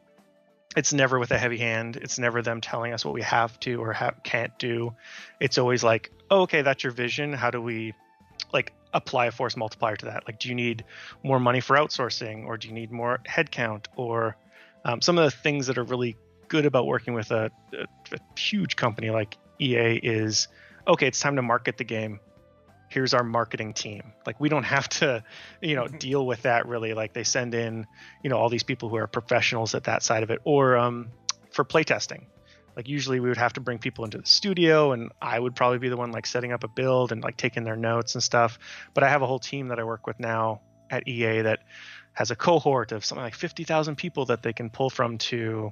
it's 0.75 0.93
never 0.93 1.19
with 1.19 1.31
a 1.31 1.37
heavy 1.37 1.57
hand. 1.57 1.97
It's 1.97 2.17
never 2.17 2.41
them 2.41 2.61
telling 2.61 2.93
us 2.93 3.03
what 3.03 3.13
we 3.13 3.21
have 3.23 3.59
to 3.61 3.81
or 3.81 3.93
ha- 3.93 4.13
can't 4.23 4.57
do. 4.57 4.95
It's 5.39 5.57
always 5.57 5.83
like, 5.83 6.11
oh, 6.29 6.41
okay, 6.41 6.61
that's 6.61 6.83
your 6.83 6.93
vision. 6.93 7.33
How 7.33 7.51
do 7.51 7.61
we 7.61 7.93
like 8.53 8.73
apply 8.93 9.27
a 9.27 9.31
force 9.31 9.57
multiplier 9.57 9.95
to 9.97 10.05
that? 10.05 10.27
Like, 10.27 10.39
do 10.39 10.49
you 10.49 10.55
need 10.55 10.85
more 11.23 11.39
money 11.39 11.59
for 11.59 11.75
outsourcing, 11.75 12.45
or 12.45 12.57
do 12.57 12.67
you 12.67 12.73
need 12.73 12.91
more 12.91 13.19
headcount, 13.27 13.87
or 13.95 14.37
um, 14.85 15.01
some 15.01 15.17
of 15.17 15.25
the 15.25 15.31
things 15.31 15.67
that 15.67 15.77
are 15.77 15.83
really 15.83 16.15
good 16.47 16.65
about 16.65 16.85
working 16.85 17.13
with 17.13 17.31
a, 17.31 17.51
a, 17.73 17.83
a 18.13 18.39
huge 18.39 18.75
company 18.75 19.09
like 19.09 19.37
EA 19.59 19.95
is, 19.95 20.47
okay, 20.87 21.07
it's 21.07 21.19
time 21.19 21.35
to 21.35 21.41
market 21.41 21.77
the 21.77 21.83
game 21.83 22.19
here's 22.91 23.13
our 23.13 23.23
marketing 23.23 23.73
team. 23.73 24.11
Like 24.25 24.39
we 24.39 24.49
don't 24.49 24.63
have 24.63 24.87
to 24.89 25.23
you 25.61 25.75
know 25.75 25.85
mm-hmm. 25.85 25.97
deal 25.97 26.25
with 26.25 26.43
that 26.43 26.67
really. 26.67 26.93
Like 26.93 27.13
they 27.13 27.23
send 27.23 27.55
in 27.55 27.87
you 28.23 28.29
know 28.29 28.37
all 28.37 28.49
these 28.49 28.63
people 28.63 28.89
who 28.89 28.97
are 28.97 29.07
professionals 29.07 29.73
at 29.73 29.85
that 29.85 30.03
side 30.03 30.23
of 30.23 30.29
it 30.29 30.41
or 30.43 30.77
um, 30.77 31.09
for 31.51 31.63
playtesting. 31.63 32.25
Like 32.75 32.87
usually 32.87 33.19
we 33.19 33.27
would 33.27 33.37
have 33.37 33.53
to 33.53 33.61
bring 33.61 33.79
people 33.79 34.05
into 34.05 34.17
the 34.17 34.25
studio 34.25 34.93
and 34.93 35.11
i 35.21 35.37
would 35.37 35.55
probably 35.55 35.77
be 35.77 35.89
the 35.89 35.97
one 35.97 36.11
like 36.11 36.25
setting 36.25 36.53
up 36.53 36.63
a 36.63 36.69
build 36.69 37.11
and 37.11 37.21
like 37.21 37.35
taking 37.35 37.63
their 37.63 37.75
notes 37.75 38.15
and 38.15 38.23
stuff. 38.23 38.59
But 38.93 39.03
i 39.03 39.09
have 39.09 39.21
a 39.21 39.27
whole 39.27 39.39
team 39.39 39.69
that 39.69 39.79
i 39.79 39.83
work 39.83 40.07
with 40.07 40.19
now 40.19 40.61
at 40.89 41.07
ea 41.07 41.41
that 41.41 41.59
has 42.13 42.31
a 42.31 42.35
cohort 42.35 42.91
of 42.91 43.05
something 43.05 43.23
like 43.23 43.35
50000 43.35 43.95
people 43.95 44.25
that 44.25 44.43
they 44.43 44.53
can 44.53 44.69
pull 44.69 44.89
from 44.89 45.17
to 45.17 45.71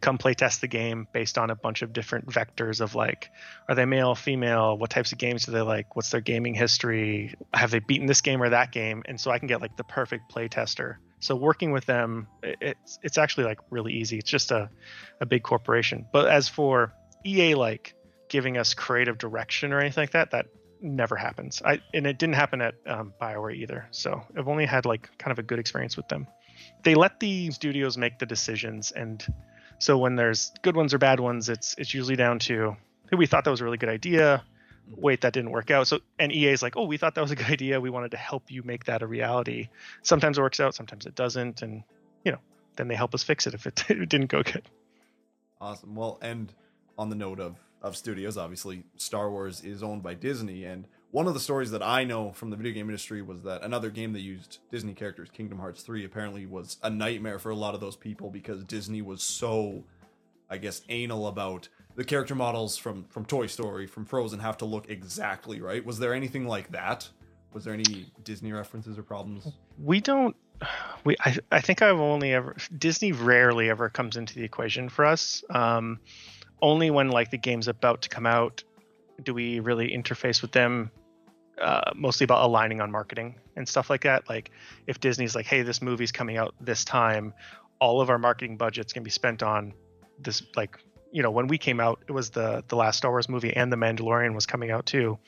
come 0.00 0.16
play 0.16 0.34
test 0.34 0.60
the 0.60 0.68
game 0.68 1.06
based 1.12 1.36
on 1.36 1.50
a 1.50 1.54
bunch 1.54 1.82
of 1.82 1.92
different 1.92 2.26
vectors 2.26 2.80
of 2.80 2.94
like 2.94 3.30
are 3.68 3.74
they 3.74 3.84
male 3.84 4.14
female? 4.14 4.76
What 4.76 4.90
types 4.90 5.12
of 5.12 5.18
games 5.18 5.44
do 5.44 5.52
they 5.52 5.60
like? 5.60 5.94
What's 5.94 6.10
their 6.10 6.20
gaming 6.20 6.54
history? 6.54 7.34
Have 7.52 7.70
they 7.70 7.80
beaten 7.80 8.06
this 8.06 8.20
game 8.20 8.42
or 8.42 8.48
that 8.48 8.72
game? 8.72 9.02
And 9.06 9.20
so 9.20 9.30
i 9.30 9.38
can 9.38 9.48
get 9.48 9.60
like 9.60 9.76
the 9.76 9.84
perfect 9.84 10.30
play 10.30 10.48
tester. 10.48 10.98
So 11.20 11.36
working 11.36 11.72
with 11.72 11.84
them 11.86 12.28
it's 12.42 12.98
it's 13.02 13.18
actually 13.18 13.44
like 13.44 13.58
really 13.70 13.92
easy. 13.92 14.18
It's 14.18 14.30
just 14.30 14.50
a, 14.50 14.70
a 15.20 15.26
big 15.26 15.42
corporation. 15.42 16.06
But 16.12 16.28
as 16.28 16.48
for 16.48 16.92
ea 17.24 17.54
like 17.54 17.94
giving 18.28 18.56
us 18.56 18.72
creative 18.74 19.18
direction 19.18 19.72
or 19.72 19.80
anything 19.80 20.02
like 20.02 20.12
that 20.12 20.30
that 20.30 20.46
never 20.80 21.16
happens. 21.16 21.60
I 21.62 21.82
and 21.92 22.06
it 22.06 22.18
didn't 22.18 22.36
happen 22.36 22.62
at 22.62 22.74
um, 22.86 23.12
bioware 23.20 23.54
either. 23.54 23.86
So 23.90 24.22
i've 24.36 24.48
only 24.48 24.64
had 24.64 24.86
like 24.86 25.10
kind 25.18 25.32
of 25.32 25.38
a 25.38 25.42
good 25.42 25.58
experience 25.58 25.96
with 25.96 26.08
them. 26.08 26.26
They 26.84 26.94
let 26.94 27.20
the 27.20 27.50
studios 27.50 27.98
make 27.98 28.18
the 28.18 28.26
decisions 28.26 28.92
and 28.92 29.22
so 29.80 29.96
when 29.96 30.14
there's 30.14 30.52
good 30.62 30.76
ones 30.76 30.92
or 30.94 30.98
bad 30.98 31.20
ones, 31.20 31.48
it's 31.48 31.74
it's 31.78 31.92
usually 31.92 32.14
down 32.14 32.38
to 32.40 32.76
hey, 33.10 33.16
we 33.16 33.26
thought 33.26 33.44
that 33.44 33.50
was 33.50 33.62
a 33.62 33.64
really 33.64 33.78
good 33.78 33.88
idea. 33.88 34.44
Wait, 34.96 35.22
that 35.22 35.32
didn't 35.32 35.50
work 35.50 35.70
out. 35.70 35.86
So 35.88 36.00
and 36.18 36.30
EA 36.30 36.48
is 36.48 36.62
like, 36.62 36.76
oh, 36.76 36.84
we 36.84 36.98
thought 36.98 37.14
that 37.14 37.22
was 37.22 37.30
a 37.30 37.36
good 37.36 37.50
idea. 37.50 37.80
We 37.80 37.88
wanted 37.90 38.10
to 38.10 38.18
help 38.18 38.50
you 38.50 38.62
make 38.62 38.84
that 38.84 39.02
a 39.02 39.06
reality. 39.06 39.70
Sometimes 40.02 40.36
it 40.36 40.42
works 40.42 40.60
out, 40.60 40.74
sometimes 40.74 41.06
it 41.06 41.14
doesn't, 41.14 41.62
and 41.62 41.82
you 42.24 42.32
know, 42.32 42.38
then 42.76 42.88
they 42.88 42.94
help 42.94 43.14
us 43.14 43.22
fix 43.22 43.46
it 43.46 43.54
if 43.54 43.66
it, 43.66 43.82
it 43.88 44.08
didn't 44.08 44.28
go 44.28 44.42
good. 44.42 44.68
Awesome. 45.60 45.94
Well, 45.94 46.18
and 46.20 46.52
on 46.98 47.08
the 47.08 47.16
note 47.16 47.40
of 47.40 47.56
of 47.80 47.96
studios, 47.96 48.36
obviously 48.36 48.84
Star 48.98 49.30
Wars 49.30 49.62
is 49.64 49.82
owned 49.82 50.02
by 50.02 50.12
Disney, 50.12 50.64
and 50.64 50.86
one 51.12 51.26
of 51.26 51.34
the 51.34 51.40
stories 51.40 51.72
that 51.72 51.82
I 51.82 52.04
know 52.04 52.32
from 52.32 52.50
the 52.50 52.56
video 52.56 52.72
game 52.72 52.88
industry 52.88 53.20
was 53.20 53.42
that 53.42 53.62
another 53.62 53.90
game 53.90 54.12
that 54.12 54.20
used 54.20 54.58
Disney 54.70 54.94
characters, 54.94 55.28
Kingdom 55.32 55.58
Hearts 55.58 55.82
3, 55.82 56.04
apparently 56.04 56.46
was 56.46 56.76
a 56.82 56.90
nightmare 56.90 57.38
for 57.38 57.50
a 57.50 57.54
lot 57.54 57.74
of 57.74 57.80
those 57.80 57.96
people 57.96 58.30
because 58.30 58.62
Disney 58.64 59.02
was 59.02 59.22
so, 59.22 59.84
I 60.48 60.58
guess, 60.58 60.82
anal 60.88 61.26
about 61.26 61.68
the 61.96 62.04
character 62.04 62.34
models 62.36 62.76
from 62.76 63.04
from 63.04 63.24
Toy 63.24 63.46
Story, 63.46 63.86
from 63.86 64.04
Frozen 64.04 64.38
have 64.38 64.58
to 64.58 64.64
look 64.64 64.88
exactly 64.88 65.60
right. 65.60 65.84
Was 65.84 65.98
there 65.98 66.14
anything 66.14 66.46
like 66.46 66.70
that? 66.70 67.08
Was 67.52 67.64
there 67.64 67.74
any 67.74 68.12
Disney 68.22 68.52
references 68.52 68.96
or 68.96 69.02
problems? 69.02 69.48
We 69.78 70.00
don't. 70.00 70.36
We 71.04 71.16
I, 71.20 71.36
I 71.50 71.60
think 71.60 71.82
I've 71.82 71.98
only 71.98 72.32
ever 72.32 72.54
Disney 72.76 73.10
rarely 73.12 73.68
ever 73.68 73.88
comes 73.88 74.16
into 74.16 74.34
the 74.34 74.44
equation 74.44 74.88
for 74.88 75.04
us. 75.04 75.42
Um, 75.50 75.98
only 76.62 76.90
when 76.90 77.08
like 77.08 77.30
the 77.30 77.38
game's 77.38 77.66
about 77.66 78.02
to 78.02 78.08
come 78.08 78.26
out 78.26 78.62
do 79.22 79.34
we 79.34 79.60
really 79.60 79.90
interface 79.90 80.42
with 80.42 80.52
them 80.52 80.90
uh, 81.60 81.92
mostly 81.94 82.24
about 82.24 82.44
aligning 82.44 82.80
on 82.80 82.90
marketing 82.90 83.36
and 83.56 83.68
stuff 83.68 83.90
like 83.90 84.02
that. 84.02 84.28
Like 84.28 84.50
if 84.86 85.00
Disney's 85.00 85.34
like, 85.34 85.46
hey, 85.46 85.62
this 85.62 85.82
movie's 85.82 86.12
coming 86.12 86.36
out 86.36 86.54
this 86.60 86.84
time, 86.84 87.34
all 87.80 88.00
of 88.00 88.10
our 88.10 88.18
marketing 88.18 88.56
budgets 88.56 88.92
can 88.92 89.02
be 89.02 89.10
spent 89.10 89.42
on 89.42 89.74
this. 90.18 90.42
Like 90.56 90.78
you 91.12 91.22
know, 91.22 91.30
when 91.30 91.48
we 91.48 91.58
came 91.58 91.80
out, 91.80 92.02
it 92.08 92.12
was 92.12 92.30
the 92.30 92.64
the 92.68 92.76
last 92.76 92.98
Star 92.98 93.10
Wars 93.10 93.28
movie 93.28 93.54
and 93.54 93.72
the 93.72 93.76
Mandalorian 93.76 94.34
was 94.34 94.46
coming 94.46 94.70
out 94.70 94.86
too, 94.86 95.18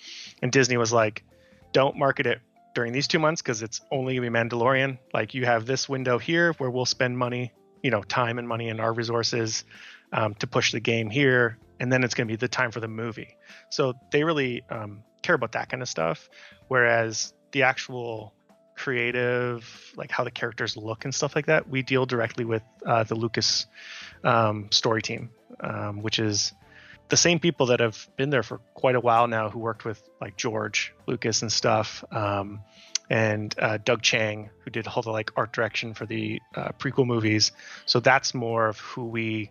and 0.43 0.53
Disney 0.53 0.77
was 0.77 0.93
like, 0.93 1.25
don't 1.73 1.97
market 1.97 2.27
it 2.27 2.41
during 2.75 2.93
these 2.93 3.09
two 3.09 3.19
months 3.19 3.43
because 3.43 3.63
it's 3.63 3.81
only 3.91 4.17
gonna 4.17 4.31
be 4.31 4.37
Mandalorian. 4.37 4.99
Like 5.13 5.35
you 5.35 5.45
have 5.45 5.67
this 5.67 5.89
window 5.89 6.19
here 6.19 6.53
where 6.55 6.71
we'll 6.71 6.87
spend 6.87 7.19
money, 7.19 7.53
you 7.83 7.91
know, 7.91 8.03
time 8.03 8.39
and 8.39 8.49
money 8.49 8.69
and 8.69 8.81
our 8.81 8.93
resources 8.93 9.65
um, 10.13 10.35
to 10.37 10.47
push 10.47 10.73
the 10.73 10.81
game 10.81 11.11
here, 11.11 11.59
and 11.81 11.93
then 11.93 12.05
it's 12.05 12.15
gonna 12.15 12.27
be 12.27 12.37
the 12.37 12.49
time 12.49 12.71
for 12.71 12.81
the 12.81 12.89
movie. 12.89 13.37
So 13.71 13.95
they 14.11 14.25
really 14.25 14.63
um, 14.71 15.03
care 15.23 15.35
about 15.35 15.53
that 15.53 15.69
kind 15.69 15.83
of 15.83 15.89
stuff. 15.89 16.29
Whereas 16.69 17.33
the 17.53 17.63
actual 17.65 18.35
creative, 18.77 19.93
like 19.97 20.11
how 20.11 20.25
the 20.25 20.31
characters 20.31 20.77
look 20.77 21.05
and 21.05 21.15
stuff 21.15 21.37
like 21.37 21.47
that, 21.47 21.69
we 21.69 21.83
deal 21.83 22.07
directly 22.07 22.45
with 22.45 22.63
uh, 22.85 23.05
the 23.05 23.15
Lucas 23.15 23.67
um, 24.25 24.69
story 24.71 25.03
team, 25.03 25.31
um, 25.61 26.03
which 26.03 26.19
is 26.19 26.53
the 27.09 27.17
same 27.17 27.39
people 27.39 27.67
that 27.67 27.81
have 27.81 28.09
been 28.17 28.31
there 28.31 28.43
for 28.43 28.59
quite 28.75 28.95
a 28.95 29.01
while 29.01 29.27
now 29.29 29.51
who 29.51 29.59
worked 29.59 29.85
with 29.85 30.03
like 30.21 30.37
George 30.37 30.95
Lucas 31.07 31.43
and 31.43 31.53
stuff. 31.53 32.05
Um, 32.11 32.61
and 33.11 33.55
uh, 33.59 33.79
Doug 33.85 34.01
Chiang, 34.01 34.49
who 34.61 34.71
did 34.71 34.87
all 34.87 35.03
the 35.03 35.11
like 35.11 35.31
art 35.37 35.53
direction 35.53 35.93
for 35.93 36.07
the 36.07 36.41
uh, 36.55 36.71
prequel 36.79 37.07
movies. 37.07 37.53
So 37.85 38.01
that's 38.01 38.33
more 38.33 38.69
of 38.69 38.79
who 38.79 39.05
we 39.05 39.51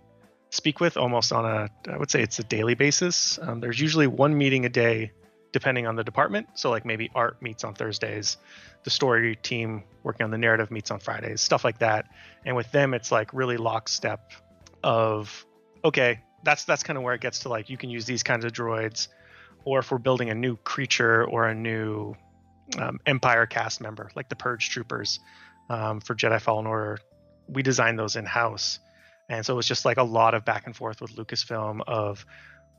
speak 0.50 0.80
with 0.80 0.98
almost 0.98 1.32
on 1.32 1.46
a, 1.46 1.70
I 1.88 1.98
would 1.98 2.10
say 2.10 2.22
it's 2.22 2.40
a 2.40 2.44
daily 2.44 2.74
basis. 2.74 3.38
Um, 3.40 3.60
there's 3.60 3.80
usually 3.80 4.08
one 4.08 4.36
meeting 4.36 4.66
a 4.66 4.70
day 4.70 5.12
depending 5.52 5.86
on 5.86 5.96
the 5.96 6.04
department. 6.04 6.48
So 6.54 6.70
like 6.70 6.86
maybe 6.86 7.12
art 7.14 7.42
meets 7.42 7.64
on 7.64 7.74
Thursdays, 7.74 8.38
the 8.84 8.90
story 8.90 9.36
team 9.36 9.84
working 10.04 10.24
on 10.24 10.32
the 10.32 10.38
narrative 10.38 10.72
meets 10.72 10.92
on 10.92 11.00
Fridays, 11.00 11.42
stuff 11.42 11.64
like 11.64 11.80
that. 11.80 12.06
And 12.46 12.56
with 12.56 12.72
them, 12.72 12.94
it's 12.94 13.12
like 13.12 13.34
really 13.34 13.58
lockstep 13.58 14.32
of 14.84 15.46
okay, 15.84 16.20
that's 16.44 16.66
that's 16.66 16.84
kind 16.84 16.98
of 16.98 17.04
where 17.04 17.14
it 17.14 17.22
gets 17.22 17.40
to 17.40 17.50
like 17.50 17.70
you 17.70 17.78
can 17.78 17.90
use 17.90 18.06
these 18.06 18.24
kinds 18.24 18.46
of 18.46 18.52
droids, 18.52 19.08
or 19.66 19.80
if 19.80 19.92
we're 19.92 19.98
building 19.98 20.30
a 20.30 20.36
new 20.36 20.56
creature 20.58 21.26
or 21.26 21.48
a 21.48 21.56
new 21.56 22.16
um, 22.78 23.00
Empire 23.06 23.46
cast 23.46 23.82
member 23.82 24.10
like 24.16 24.30
the 24.30 24.36
Purge 24.36 24.70
Troopers 24.70 25.20
um, 25.70 26.00
for 26.00 26.16
Jedi 26.16 26.40
Fallen 26.42 26.66
Order, 26.68 27.00
we 27.48 27.62
designed 27.62 28.00
those 28.00 28.16
in 28.16 28.26
house. 28.26 28.80
And 29.30 29.46
so 29.46 29.54
it 29.54 29.56
was 29.56 29.68
just 29.68 29.86
like 29.86 29.98
a 29.98 30.04
lot 30.04 30.34
of 30.34 30.44
back 30.44 30.66
and 30.66 30.76
forth 30.76 31.00
with 31.00 31.16
Lucasfilm 31.16 31.82
of 31.88 32.26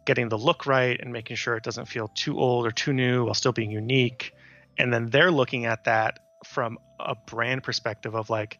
getting 0.05 0.29
the 0.29 0.39
look 0.39 0.67
right 0.67 1.01
and 1.01 1.13
making 1.13 1.37
sure 1.37 1.57
it 1.57 1.63
doesn't 1.63 1.87
feel 1.87 2.09
too 2.09 2.39
old 2.39 2.67
or 2.67 2.71
too 2.71 2.93
new 2.93 3.25
while 3.25 3.35
still 3.35 3.53
being 3.53 3.71
unique. 3.71 4.35
And 4.79 4.93
then 4.93 5.11
they're 5.11 5.31
looking 5.31 5.67
at 5.67 5.85
that 5.85 6.19
from 6.45 6.79
a 6.99 7.15
brand 7.15 7.63
perspective 7.63 8.15
of 8.15 8.31
like, 8.31 8.59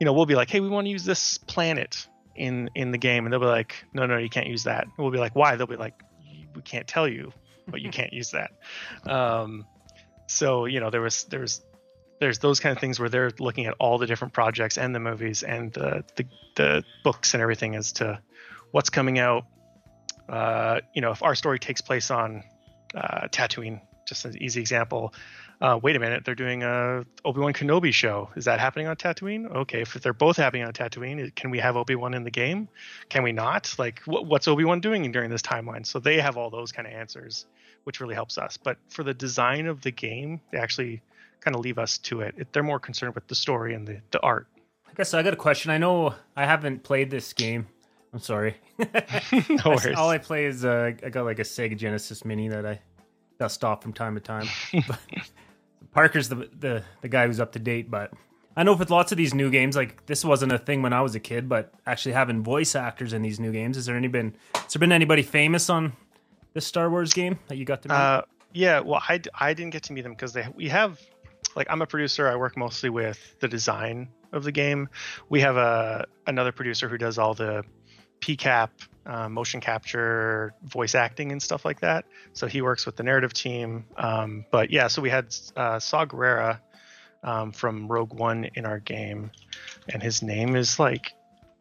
you 0.00 0.04
know, 0.04 0.12
we'll 0.12 0.26
be 0.26 0.34
like, 0.34 0.50
hey, 0.50 0.60
we 0.60 0.68
want 0.68 0.86
to 0.86 0.90
use 0.90 1.04
this 1.04 1.38
planet 1.38 2.06
in 2.34 2.70
in 2.74 2.90
the 2.90 2.98
game, 2.98 3.24
and 3.24 3.32
they'll 3.32 3.40
be 3.40 3.46
like, 3.46 3.84
no, 3.94 4.06
no, 4.06 4.18
you 4.18 4.28
can't 4.28 4.46
use 4.46 4.64
that. 4.64 4.84
And 4.84 4.92
we'll 4.98 5.10
be 5.10 5.18
like, 5.18 5.34
why? 5.34 5.56
They'll 5.56 5.66
be 5.66 5.76
like, 5.76 5.94
we 6.54 6.62
can't 6.62 6.86
tell 6.86 7.08
you, 7.08 7.32
but 7.66 7.80
you 7.80 7.90
can't 7.98 8.12
use 8.12 8.32
that. 8.32 8.50
Um, 9.10 9.66
so 10.26 10.66
you 10.66 10.80
know, 10.80 10.90
there 10.90 11.00
was 11.00 11.24
there 11.24 11.40
was 11.40 11.62
there's 12.20 12.38
those 12.38 12.60
kind 12.60 12.74
of 12.74 12.80
things 12.80 12.98
where 12.98 13.08
they're 13.08 13.30
looking 13.38 13.66
at 13.66 13.74
all 13.78 13.98
the 13.98 14.06
different 14.06 14.32
projects 14.34 14.78
and 14.78 14.94
the 14.94 15.00
movies 15.00 15.42
and 15.42 15.72
the 15.72 16.04
the, 16.16 16.26
the 16.56 16.84
books 17.04 17.34
and 17.34 17.42
everything 17.42 17.74
as 17.74 17.92
to 17.92 18.20
what's 18.70 18.90
coming 18.90 19.18
out 19.18 19.44
uh, 20.28 20.80
you 20.94 21.00
know, 21.00 21.10
if 21.10 21.22
our 21.22 21.34
story 21.34 21.58
takes 21.58 21.80
place 21.80 22.10
on 22.10 22.42
uh, 22.94 23.28
Tatooine, 23.28 23.80
just 24.06 24.24
an 24.24 24.40
easy 24.42 24.60
example. 24.60 25.12
Uh, 25.60 25.78
wait 25.82 25.96
a 25.96 25.98
minute, 25.98 26.24
they're 26.24 26.34
doing 26.34 26.62
a 26.62 27.04
Obi 27.24 27.40
Wan 27.40 27.52
Kenobi 27.54 27.92
show. 27.92 28.28
Is 28.36 28.44
that 28.44 28.60
happening 28.60 28.88
on 28.88 28.96
Tatooine? 28.96 29.50
Okay, 29.50 29.80
if 29.80 29.94
they're 29.94 30.12
both 30.12 30.36
happening 30.36 30.64
on 30.64 30.72
Tatooine, 30.72 31.34
can 31.34 31.50
we 31.50 31.58
have 31.58 31.76
Obi 31.76 31.94
Wan 31.94 32.12
in 32.12 32.24
the 32.24 32.30
game? 32.30 32.68
Can 33.08 33.22
we 33.22 33.32
not? 33.32 33.74
Like, 33.78 34.02
wh- 34.02 34.24
what's 34.24 34.48
Obi 34.48 34.64
Wan 34.64 34.80
doing 34.80 35.10
during 35.12 35.30
this 35.30 35.42
timeline? 35.42 35.86
So 35.86 35.98
they 35.98 36.20
have 36.20 36.36
all 36.36 36.50
those 36.50 36.72
kind 36.72 36.86
of 36.86 36.92
answers, 36.92 37.46
which 37.84 38.00
really 38.00 38.14
helps 38.14 38.36
us. 38.36 38.58
But 38.58 38.76
for 38.90 39.02
the 39.02 39.14
design 39.14 39.66
of 39.66 39.80
the 39.80 39.90
game, 39.90 40.42
they 40.52 40.58
actually 40.58 41.00
kind 41.40 41.54
of 41.54 41.62
leave 41.62 41.78
us 41.78 41.96
to 41.98 42.20
it. 42.20 42.34
it 42.36 42.52
they're 42.52 42.62
more 42.62 42.80
concerned 42.80 43.14
with 43.14 43.26
the 43.26 43.34
story 43.34 43.74
and 43.74 43.86
the, 43.86 44.00
the 44.10 44.20
art. 44.20 44.48
I 44.86 44.92
guess 44.94 45.14
I 45.14 45.22
got 45.22 45.32
a 45.32 45.36
question. 45.36 45.70
I 45.70 45.78
know 45.78 46.14
I 46.36 46.44
haven't 46.44 46.82
played 46.82 47.10
this 47.10 47.32
game. 47.32 47.66
I'm 48.16 48.22
sorry. 48.22 48.56
no 48.78 49.62
worries. 49.66 49.94
All 49.94 50.08
I 50.08 50.16
play 50.16 50.46
is 50.46 50.64
uh, 50.64 50.92
I 51.04 51.10
got 51.10 51.26
like 51.26 51.38
a 51.38 51.42
Sega 51.42 51.76
Genesis 51.76 52.24
Mini 52.24 52.48
that 52.48 52.64
I 52.64 52.80
dust 53.38 53.62
off 53.62 53.82
from 53.82 53.92
time 53.92 54.14
to 54.14 54.22
time. 54.22 54.46
Parker's 55.92 56.30
the, 56.30 56.48
the 56.58 56.82
the 57.02 57.08
guy 57.08 57.26
who's 57.26 57.40
up 57.40 57.52
to 57.52 57.58
date, 57.58 57.90
but 57.90 58.14
I 58.56 58.62
know 58.62 58.72
with 58.72 58.88
lots 58.88 59.12
of 59.12 59.18
these 59.18 59.34
new 59.34 59.50
games, 59.50 59.76
like 59.76 60.06
this 60.06 60.24
wasn't 60.24 60.52
a 60.52 60.58
thing 60.58 60.80
when 60.80 60.94
I 60.94 61.02
was 61.02 61.14
a 61.14 61.20
kid, 61.20 61.46
but 61.46 61.74
actually 61.84 62.12
having 62.12 62.42
voice 62.42 62.74
actors 62.74 63.12
in 63.12 63.20
these 63.20 63.38
new 63.38 63.52
games, 63.52 63.76
is 63.76 63.84
there 63.84 63.96
any 63.98 64.08
been 64.08 64.34
has 64.54 64.72
there 64.72 64.80
been 64.80 64.92
anybody 64.92 65.22
famous 65.22 65.68
on 65.68 65.92
this 66.54 66.66
Star 66.66 66.88
Wars 66.88 67.12
game 67.12 67.38
that 67.48 67.58
you 67.58 67.66
got 67.66 67.82
to 67.82 67.88
meet? 67.90 67.94
Uh, 67.94 68.22
yeah, 68.54 68.80
well, 68.80 69.02
I, 69.06 69.20
I 69.38 69.52
didn't 69.52 69.72
get 69.72 69.82
to 69.82 69.92
meet 69.92 70.04
them 70.04 70.12
because 70.12 70.32
they 70.32 70.46
we 70.54 70.70
have 70.70 70.98
like 71.54 71.66
I'm 71.68 71.82
a 71.82 71.86
producer. 71.86 72.28
I 72.28 72.36
work 72.36 72.56
mostly 72.56 72.88
with 72.88 73.36
the 73.40 73.48
design 73.48 74.08
of 74.32 74.42
the 74.42 74.52
game. 74.52 74.88
We 75.28 75.42
have 75.42 75.58
a 75.58 76.06
another 76.26 76.52
producer 76.52 76.88
who 76.88 76.96
does 76.96 77.18
all 77.18 77.34
the 77.34 77.62
PCAP, 78.26 78.70
uh, 79.06 79.28
motion 79.28 79.60
capture, 79.60 80.52
voice 80.64 80.96
acting, 80.96 81.30
and 81.30 81.40
stuff 81.40 81.64
like 81.64 81.80
that. 81.80 82.04
So 82.32 82.48
he 82.48 82.60
works 82.60 82.84
with 82.84 82.96
the 82.96 83.04
narrative 83.04 83.32
team. 83.32 83.84
Um, 83.96 84.44
but 84.50 84.70
yeah, 84.70 84.88
so 84.88 85.00
we 85.00 85.10
had 85.10 85.34
uh, 85.54 85.78
Saw 85.78 86.06
Gerrera 86.06 86.58
um, 87.22 87.52
from 87.52 87.86
Rogue 87.86 88.12
One 88.12 88.48
in 88.54 88.66
our 88.66 88.80
game, 88.80 89.30
and 89.88 90.02
his 90.02 90.22
name 90.22 90.56
is 90.56 90.80
like 90.80 91.12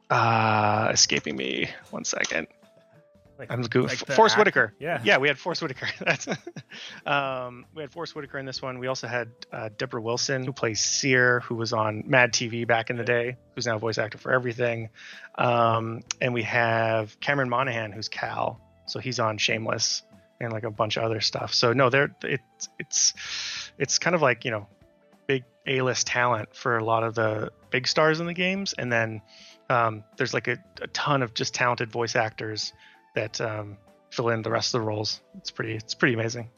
uh, 0.10 0.90
escaping 0.92 1.36
me. 1.36 1.70
One 1.92 2.04
second. 2.04 2.48
Like, 3.38 3.52
I'm 3.52 3.62
goof. 3.64 3.90
Like 3.90 4.16
Forest 4.16 4.38
Whitaker. 4.38 4.74
Yeah. 4.80 5.02
Yeah, 5.04 5.18
we 5.18 5.28
had 5.28 5.38
Forest 5.38 5.62
Whitaker. 5.62 5.88
That's 6.00 6.28
um, 7.06 7.66
we 7.76 7.82
had 7.82 7.92
Forest 7.92 8.16
Whitaker 8.16 8.38
in 8.38 8.46
this 8.46 8.62
one. 8.62 8.80
We 8.80 8.88
also 8.88 9.08
had 9.08 9.30
uh, 9.52 9.70
Deborah 9.78 10.02
Wilson, 10.02 10.46
who 10.46 10.54
plays 10.54 10.80
Cere, 10.80 11.42
who 11.42 11.56
was 11.56 11.74
on 11.74 12.04
Mad 12.08 12.32
TV 12.32 12.66
back 12.66 12.90
in 12.90 12.98
the 12.98 13.04
day, 13.04 13.38
who's 13.54 13.66
now 13.66 13.78
voice 13.78 13.98
actor 13.98 14.18
for 14.18 14.32
everything. 14.32 14.90
Um, 15.38 16.02
and 16.22 16.34
we 16.34 16.44
have 16.44 17.20
Cameron 17.20 17.50
Monaghan, 17.50 17.92
who's 17.92 18.08
Cal, 18.08 18.62
so 18.86 19.00
he's 19.00 19.20
on 19.20 19.38
Shameless 19.38 20.04
and 20.40 20.52
like 20.52 20.64
a 20.64 20.72
bunch 20.72 20.98
of 20.98 21.04
other 21.04 21.22
stuff. 21.22 21.54
So 21.54 21.74
no, 21.74 21.90
they're 21.90 22.16
it's 22.24 22.70
it's 22.80 23.14
it's 23.78 24.00
kind 24.00 24.16
of 24.16 24.22
like 24.22 24.46
you 24.46 24.52
know 24.52 24.68
big 25.28 25.44
A-list 25.66 26.08
talent 26.08 26.56
for 26.56 26.78
a 26.78 26.84
lot 26.84 27.04
of 27.04 27.16
the 27.16 27.52
big 27.70 27.88
stars 27.88 28.20
in 28.20 28.28
the 28.28 28.34
games, 28.34 28.74
and 28.78 28.92
then 28.92 29.22
um, 29.70 30.04
there's 30.18 30.34
like 30.34 30.48
a, 30.48 30.58
a, 30.82 30.88
ton 30.88 31.24
of 31.24 31.34
just 31.34 31.56
talented 31.56 31.92
voice 31.92 32.16
actors 32.16 32.72
that 33.16 33.42
um, 33.42 33.78
fill 34.12 34.30
in 34.30 34.42
the 34.42 34.52
rest 34.52 34.74
of 34.74 34.82
the 34.82 34.88
roles. 34.88 35.22
It's 35.38 35.52
pretty 35.52 35.76
it's 35.76 35.94
pretty 35.94 36.14
amazing. 36.14 36.50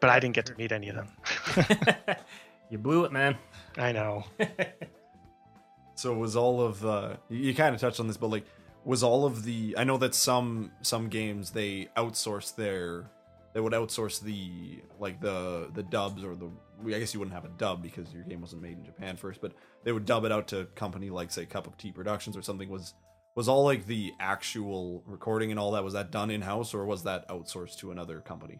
But 0.00 0.10
I 0.10 0.20
didn't 0.20 0.34
get 0.34 0.46
to 0.46 0.54
meet 0.56 0.72
any 0.72 0.90
of 0.90 0.96
them. 0.96 1.08
you 2.70 2.78
blew 2.78 3.04
it, 3.04 3.12
man. 3.12 3.36
I 3.76 3.92
know. 3.92 4.24
so 5.94 6.14
was 6.14 6.36
all 6.36 6.60
of 6.60 6.84
uh, 6.84 7.16
you, 7.28 7.38
you 7.38 7.54
kind 7.54 7.74
of 7.74 7.80
touched 7.80 8.00
on 8.00 8.06
this, 8.06 8.16
but 8.16 8.28
like 8.28 8.44
was 8.84 9.02
all 9.02 9.24
of 9.24 9.44
the 9.44 9.74
I 9.76 9.84
know 9.84 9.98
that 9.98 10.14
some 10.14 10.72
some 10.82 11.08
games 11.08 11.50
they 11.50 11.88
outsource 11.96 12.54
their 12.54 13.10
they 13.52 13.60
would 13.60 13.72
outsource 13.72 14.20
the 14.20 14.82
like 14.98 15.20
the 15.20 15.70
the 15.74 15.82
dubs 15.82 16.22
or 16.22 16.34
the 16.34 16.50
I 16.86 16.98
guess 17.00 17.12
you 17.12 17.20
wouldn't 17.20 17.34
have 17.34 17.44
a 17.44 17.52
dub 17.58 17.82
because 17.82 18.12
your 18.12 18.22
game 18.22 18.40
wasn't 18.40 18.62
made 18.62 18.78
in 18.78 18.84
Japan 18.84 19.16
first, 19.16 19.40
but 19.40 19.52
they 19.82 19.90
would 19.90 20.06
dub 20.06 20.24
it 20.24 20.32
out 20.32 20.46
to 20.48 20.66
company 20.76 21.10
like 21.10 21.30
say 21.30 21.44
Cup 21.44 21.66
of 21.66 21.76
Tea 21.76 21.90
Productions 21.90 22.36
or 22.36 22.42
something. 22.42 22.68
Was 22.68 22.94
was 23.38 23.48
all 23.48 23.62
like 23.62 23.86
the 23.86 24.12
actual 24.18 25.00
recording 25.06 25.52
and 25.52 25.60
all 25.60 25.70
that 25.70 25.84
was 25.84 25.92
that 25.92 26.10
done 26.10 26.28
in 26.28 26.42
house 26.42 26.74
or 26.74 26.84
was 26.84 27.04
that 27.04 27.28
outsourced 27.28 27.76
to 27.78 27.92
another 27.92 28.18
company? 28.18 28.58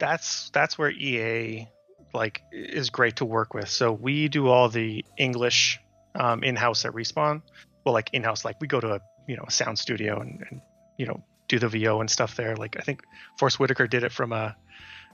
That's 0.00 0.50
that's 0.50 0.76
where 0.76 0.90
EA 0.90 1.68
like 2.12 2.42
is 2.50 2.90
great 2.90 3.14
to 3.16 3.24
work 3.24 3.54
with. 3.54 3.68
So 3.68 3.92
we 3.92 4.26
do 4.26 4.48
all 4.48 4.68
the 4.68 5.04
English 5.18 5.78
um, 6.16 6.42
in 6.42 6.56
house 6.56 6.84
at 6.84 6.94
Respawn. 6.94 7.42
Well, 7.84 7.94
like 7.94 8.10
in 8.12 8.24
house, 8.24 8.44
like 8.44 8.60
we 8.60 8.66
go 8.66 8.80
to 8.80 8.94
a 8.94 9.00
you 9.28 9.36
know 9.36 9.44
a 9.46 9.52
sound 9.52 9.78
studio 9.78 10.20
and, 10.20 10.44
and 10.50 10.62
you 10.96 11.06
know 11.06 11.22
do 11.46 11.60
the 11.60 11.68
VO 11.68 12.00
and 12.00 12.10
stuff 12.10 12.34
there. 12.34 12.56
Like 12.56 12.76
I 12.76 12.80
think 12.80 13.02
Forest 13.38 13.60
Whitaker 13.60 13.86
did 13.86 14.02
it 14.02 14.10
from 14.10 14.32
a 14.32 14.56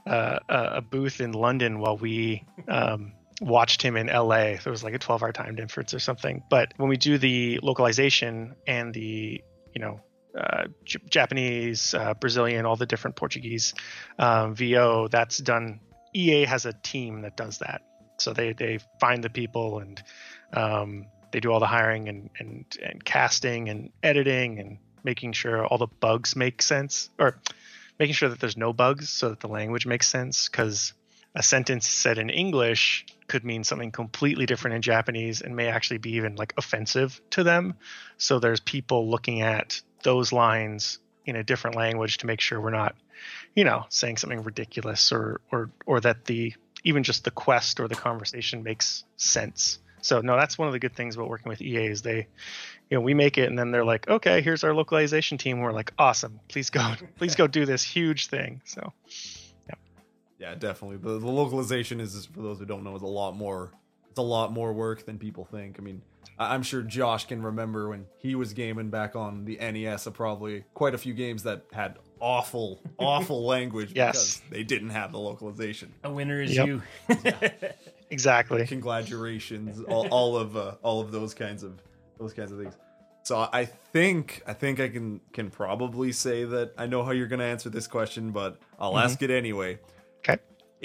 a, 0.07 0.39
a 0.49 0.81
booth 0.81 1.21
in 1.21 1.31
London 1.31 1.77
while 1.77 1.97
we 1.97 2.43
um, 2.67 3.13
watched 3.41 3.81
him 3.81 3.97
in 3.97 4.07
LA. 4.07 4.55
There 4.63 4.71
was 4.71 4.83
like 4.83 4.93
a 4.93 4.99
12 4.99 5.23
hour 5.23 5.31
time 5.31 5.55
difference 5.55 5.93
or 5.93 5.99
something. 5.99 6.43
But 6.49 6.73
when 6.77 6.89
we 6.89 6.97
do 6.97 7.17
the 7.17 7.59
localization 7.61 8.55
and 8.67 8.93
the 8.93 9.43
you 9.73 9.81
know 9.81 10.01
uh, 10.37 10.65
J- 10.83 10.99
Japanese, 11.09 11.93
uh, 11.93 12.13
Brazilian, 12.13 12.65
all 12.65 12.75
the 12.75 12.85
different 12.85 13.15
Portuguese 13.15 13.73
um, 14.19 14.55
VO, 14.55 15.07
that's 15.07 15.37
done. 15.37 15.79
EA 16.13 16.45
has 16.45 16.65
a 16.65 16.73
team 16.73 17.21
that 17.21 17.35
does 17.35 17.59
that. 17.59 17.81
So 18.17 18.33
they 18.33 18.53
they 18.53 18.79
find 18.99 19.23
the 19.23 19.29
people 19.29 19.79
and 19.79 20.01
um, 20.53 21.05
they 21.31 21.39
do 21.39 21.51
all 21.51 21.59
the 21.59 21.67
hiring 21.67 22.07
and, 22.07 22.29
and 22.39 22.65
and 22.81 23.03
casting 23.03 23.69
and 23.69 23.91
editing 24.01 24.59
and 24.59 24.77
making 25.03 25.33
sure 25.33 25.65
all 25.65 25.77
the 25.77 25.87
bugs 25.87 26.35
make 26.35 26.61
sense 26.61 27.09
or 27.19 27.39
making 27.99 28.15
sure 28.15 28.29
that 28.29 28.39
there's 28.39 28.57
no 28.57 28.73
bugs 28.73 29.09
so 29.09 29.29
that 29.29 29.39
the 29.39 29.47
language 29.47 29.85
makes 29.85 30.07
sense 30.07 30.49
because 30.49 30.93
a 31.35 31.43
sentence 31.43 31.87
said 31.87 32.17
in 32.17 32.29
English 32.29 33.05
could 33.27 33.43
mean 33.43 33.63
something 33.63 33.91
completely 33.91 34.45
different 34.45 34.75
in 34.75 34.81
Japanese 34.81 35.41
and 35.41 35.55
may 35.55 35.67
actually 35.67 35.97
be 35.97 36.13
even 36.13 36.35
like 36.35 36.53
offensive 36.57 37.19
to 37.31 37.43
them. 37.43 37.75
So 38.17 38.39
there's 38.39 38.61
people 38.61 39.09
looking 39.09 39.41
at 39.41 39.81
those 40.03 40.31
lines 40.31 40.99
in 41.25 41.35
a 41.35 41.43
different 41.43 41.75
language 41.75 42.19
to 42.19 42.27
make 42.27 42.39
sure 42.39 42.61
we're 42.61 42.69
not, 42.69 42.95
you 43.53 43.65
know, 43.65 43.85
saying 43.89 44.17
something 44.17 44.43
ridiculous 44.43 45.11
or 45.11 45.41
or 45.51 45.71
or 45.85 45.99
that 46.01 46.25
the 46.25 46.53
even 46.83 47.03
just 47.03 47.23
the 47.23 47.31
quest 47.31 47.79
or 47.79 47.87
the 47.87 47.95
conversation 47.95 48.63
makes 48.63 49.03
sense. 49.17 49.79
So 50.01 50.21
no, 50.21 50.37
that's 50.37 50.57
one 50.57 50.67
of 50.67 50.71
the 50.71 50.79
good 50.79 50.95
things 50.95 51.15
about 51.15 51.29
working 51.29 51.49
with 51.49 51.61
EA 51.61 51.87
is 51.87 52.03
they, 52.03 52.27
you 52.89 52.97
know, 52.97 53.01
we 53.01 53.15
make 53.15 53.39
it 53.39 53.49
and 53.49 53.57
then 53.57 53.71
they're 53.71 53.83
like, 53.83 54.07
okay, 54.07 54.41
here's 54.41 54.63
our 54.63 54.73
localization 54.73 55.39
team. 55.39 55.59
We're 55.59 55.71
like, 55.73 55.91
awesome, 55.97 56.39
please 56.47 56.69
go, 56.69 56.93
please 57.17 57.35
go 57.35 57.47
do 57.47 57.65
this 57.65 57.83
huge 57.83 58.27
thing. 58.27 58.61
So, 58.65 58.93
yeah, 60.39 60.49
yeah, 60.49 60.55
definitely. 60.55 60.97
The, 60.97 61.19
the 61.19 61.31
localization 61.31 61.99
is, 61.99 62.25
for 62.27 62.41
those 62.41 62.59
who 62.59 62.65
don't 62.65 62.83
know, 62.83 62.95
is 62.95 63.01
a 63.01 63.07
lot 63.07 63.35
more. 63.35 63.71
It's 64.09 64.19
a 64.19 64.23
lot 64.23 64.53
more 64.53 64.71
work 64.71 65.05
than 65.05 65.17
people 65.17 65.43
think. 65.43 65.75
I 65.77 65.81
mean, 65.81 66.01
I'm 66.39 66.63
sure 66.63 66.81
Josh 66.81 67.27
can 67.27 67.41
remember 67.41 67.89
when 67.89 68.05
he 68.17 68.35
was 68.35 68.53
gaming 68.53 68.89
back 68.89 69.15
on 69.15 69.45
the 69.45 69.57
NES. 69.57 70.07
Of 70.07 70.13
probably 70.13 70.63
quite 70.73 70.93
a 70.93 70.97
few 70.97 71.13
games 71.13 71.43
that 71.43 71.65
had 71.73 71.97
awful, 72.19 72.81
awful 72.99 73.45
language 73.45 73.91
yes. 73.95 74.11
because 74.11 74.41
they 74.49 74.63
didn't 74.63 74.89
have 74.89 75.11
the 75.11 75.19
localization. 75.19 75.93
A 76.03 76.11
winner 76.11 76.41
is 76.41 76.55
yep. 76.55 76.67
you. 76.67 76.81
exactly. 78.09 78.65
Congratulations, 78.67 79.81
all, 79.87 80.07
all 80.09 80.37
of 80.37 80.57
uh, 80.57 80.75
all 80.81 81.01
of 81.01 81.11
those 81.11 81.33
kinds 81.33 81.63
of 81.63 81.81
those 82.17 82.33
kinds 82.33 82.51
of 82.51 82.59
things. 82.59 82.75
So 83.23 83.49
I 83.51 83.65
think 83.65 84.43
I 84.45 84.53
think 84.53 84.79
I 84.79 84.89
can 84.89 85.19
can 85.33 85.49
probably 85.49 86.11
say 86.11 86.45
that 86.45 86.73
I 86.77 86.85
know 86.85 87.03
how 87.03 87.11
you're 87.11 87.27
going 87.27 87.39
to 87.39 87.45
answer 87.45 87.69
this 87.69 87.87
question, 87.87 88.31
but 88.31 88.59
I'll 88.77 88.93
mm-hmm. 88.93 89.05
ask 89.05 89.21
it 89.21 89.31
anyway. 89.31 89.79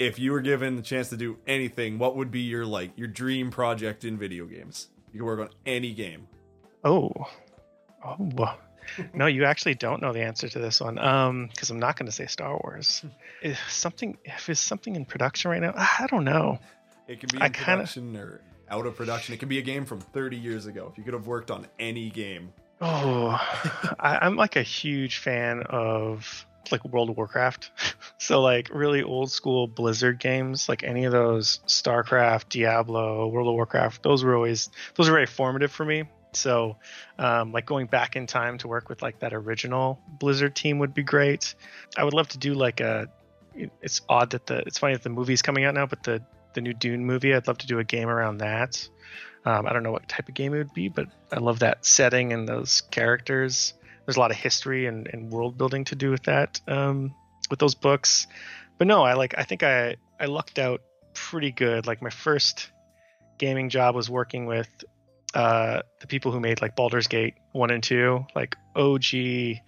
If 0.01 0.17
you 0.17 0.31
were 0.31 0.41
given 0.41 0.77
the 0.77 0.81
chance 0.81 1.09
to 1.09 1.15
do 1.15 1.37
anything, 1.45 1.99
what 1.99 2.15
would 2.15 2.31
be 2.31 2.39
your 2.39 2.65
like 2.65 2.91
your 2.97 3.07
dream 3.07 3.51
project 3.51 4.03
in 4.03 4.17
video 4.17 4.47
games? 4.47 4.87
You 5.13 5.19
can 5.19 5.27
work 5.27 5.39
on 5.39 5.49
any 5.63 5.93
game. 5.93 6.27
Oh, 6.83 7.11
oh, 8.03 8.55
no, 9.13 9.27
you 9.27 9.45
actually 9.45 9.75
don't 9.75 10.01
know 10.01 10.11
the 10.11 10.21
answer 10.21 10.49
to 10.49 10.57
this 10.57 10.81
one. 10.81 10.97
Um, 10.97 11.49
because 11.51 11.69
I'm 11.69 11.77
not 11.77 11.97
going 11.97 12.07
to 12.07 12.11
say 12.11 12.25
Star 12.25 12.59
Wars. 12.63 13.05
if 13.43 13.59
something, 13.69 14.17
if 14.25 14.49
it's 14.49 14.59
something 14.59 14.95
in 14.95 15.05
production 15.05 15.51
right 15.51 15.61
now, 15.61 15.73
I 15.75 16.07
don't 16.09 16.23
know. 16.23 16.57
It 17.07 17.19
can 17.19 17.29
be 17.31 17.37
in 17.37 17.43
I 17.43 17.49
production 17.49 18.13
kinda... 18.13 18.19
or 18.21 18.41
out 18.71 18.87
of 18.87 18.95
production. 18.95 19.35
It 19.35 19.37
can 19.37 19.49
be 19.49 19.59
a 19.59 19.61
game 19.61 19.85
from 19.85 19.99
30 19.99 20.35
years 20.35 20.65
ago. 20.65 20.87
If 20.91 20.97
you 20.97 21.03
could 21.03 21.13
have 21.13 21.27
worked 21.27 21.51
on 21.51 21.67
any 21.77 22.09
game. 22.09 22.51
Oh, 22.81 23.27
I, 23.99 24.17
I'm 24.19 24.35
like 24.35 24.55
a 24.55 24.63
huge 24.63 25.19
fan 25.19 25.61
of 25.69 26.47
like 26.69 26.83
World 26.85 27.09
of 27.09 27.17
Warcraft. 27.17 27.71
so 28.17 28.41
like 28.41 28.69
really 28.71 29.03
old 29.03 29.31
school 29.31 29.67
Blizzard 29.67 30.19
games, 30.19 30.67
like 30.67 30.83
any 30.83 31.05
of 31.05 31.11
those 31.11 31.59
StarCraft, 31.67 32.49
Diablo, 32.49 33.27
World 33.27 33.47
of 33.47 33.53
Warcraft, 33.53 34.03
those 34.03 34.23
were 34.23 34.35
always 34.35 34.69
those 34.95 35.07
are 35.09 35.13
very 35.13 35.25
formative 35.25 35.71
for 35.71 35.85
me. 35.85 36.05
So, 36.33 36.77
um, 37.19 37.51
like 37.51 37.65
going 37.65 37.87
back 37.87 38.15
in 38.15 38.27
time 38.27 38.57
to 38.59 38.67
work 38.67 38.89
with 38.89 39.01
like 39.01 39.19
that 39.19 39.33
original 39.33 39.99
Blizzard 40.07 40.55
team 40.55 40.79
would 40.79 40.93
be 40.93 41.03
great. 41.03 41.55
I 41.97 42.03
would 42.03 42.13
love 42.13 42.29
to 42.29 42.37
do 42.37 42.53
like 42.53 42.79
a. 42.79 43.07
It's 43.81 44.01
odd 44.07 44.29
that 44.29 44.45
the 44.45 44.59
it's 44.59 44.77
funny 44.77 44.93
that 44.93 45.03
the 45.03 45.09
movie's 45.09 45.41
coming 45.41 45.65
out 45.65 45.73
now, 45.73 45.85
but 45.85 46.03
the 46.03 46.23
the 46.53 46.61
new 46.61 46.73
Dune 46.73 47.05
movie, 47.05 47.33
I'd 47.33 47.47
love 47.47 47.57
to 47.59 47.67
do 47.67 47.79
a 47.79 47.83
game 47.83 48.09
around 48.09 48.39
that. 48.39 48.87
Um, 49.45 49.65
I 49.65 49.73
don't 49.73 49.83
know 49.83 49.91
what 49.91 50.07
type 50.07 50.29
of 50.29 50.35
game 50.35 50.53
it 50.53 50.59
would 50.59 50.73
be, 50.73 50.87
but 50.87 51.07
I 51.31 51.39
love 51.39 51.59
that 51.59 51.85
setting 51.85 52.31
and 52.31 52.47
those 52.47 52.81
characters. 52.81 53.73
There's 54.05 54.17
a 54.17 54.19
lot 54.19 54.31
of 54.31 54.37
history 54.37 54.87
and, 54.87 55.07
and 55.07 55.31
world 55.31 55.57
building 55.57 55.85
to 55.85 55.95
do 55.95 56.09
with 56.09 56.23
that 56.23 56.59
um, 56.67 57.13
with 57.49 57.59
those 57.59 57.75
books. 57.75 58.27
But 58.77 58.87
no, 58.87 59.03
I 59.03 59.13
like 59.13 59.35
I 59.37 59.43
think 59.43 59.63
I 59.63 59.97
I 60.19 60.25
lucked 60.25 60.59
out 60.59 60.81
pretty 61.13 61.51
good. 61.51 61.87
Like 61.87 62.01
my 62.01 62.09
first 62.09 62.71
gaming 63.37 63.69
job 63.69 63.95
was 63.95 64.09
working 64.09 64.45
with 64.45 64.69
uh, 65.33 65.81
the 65.99 66.07
people 66.07 66.31
who 66.31 66.39
made 66.39 66.61
like 66.61 66.75
Baldur's 66.75 67.07
Gate 67.07 67.35
one 67.51 67.71
and 67.71 67.83
two, 67.83 68.25
like 68.35 68.55
OG, 68.75 69.13
you 69.13 69.61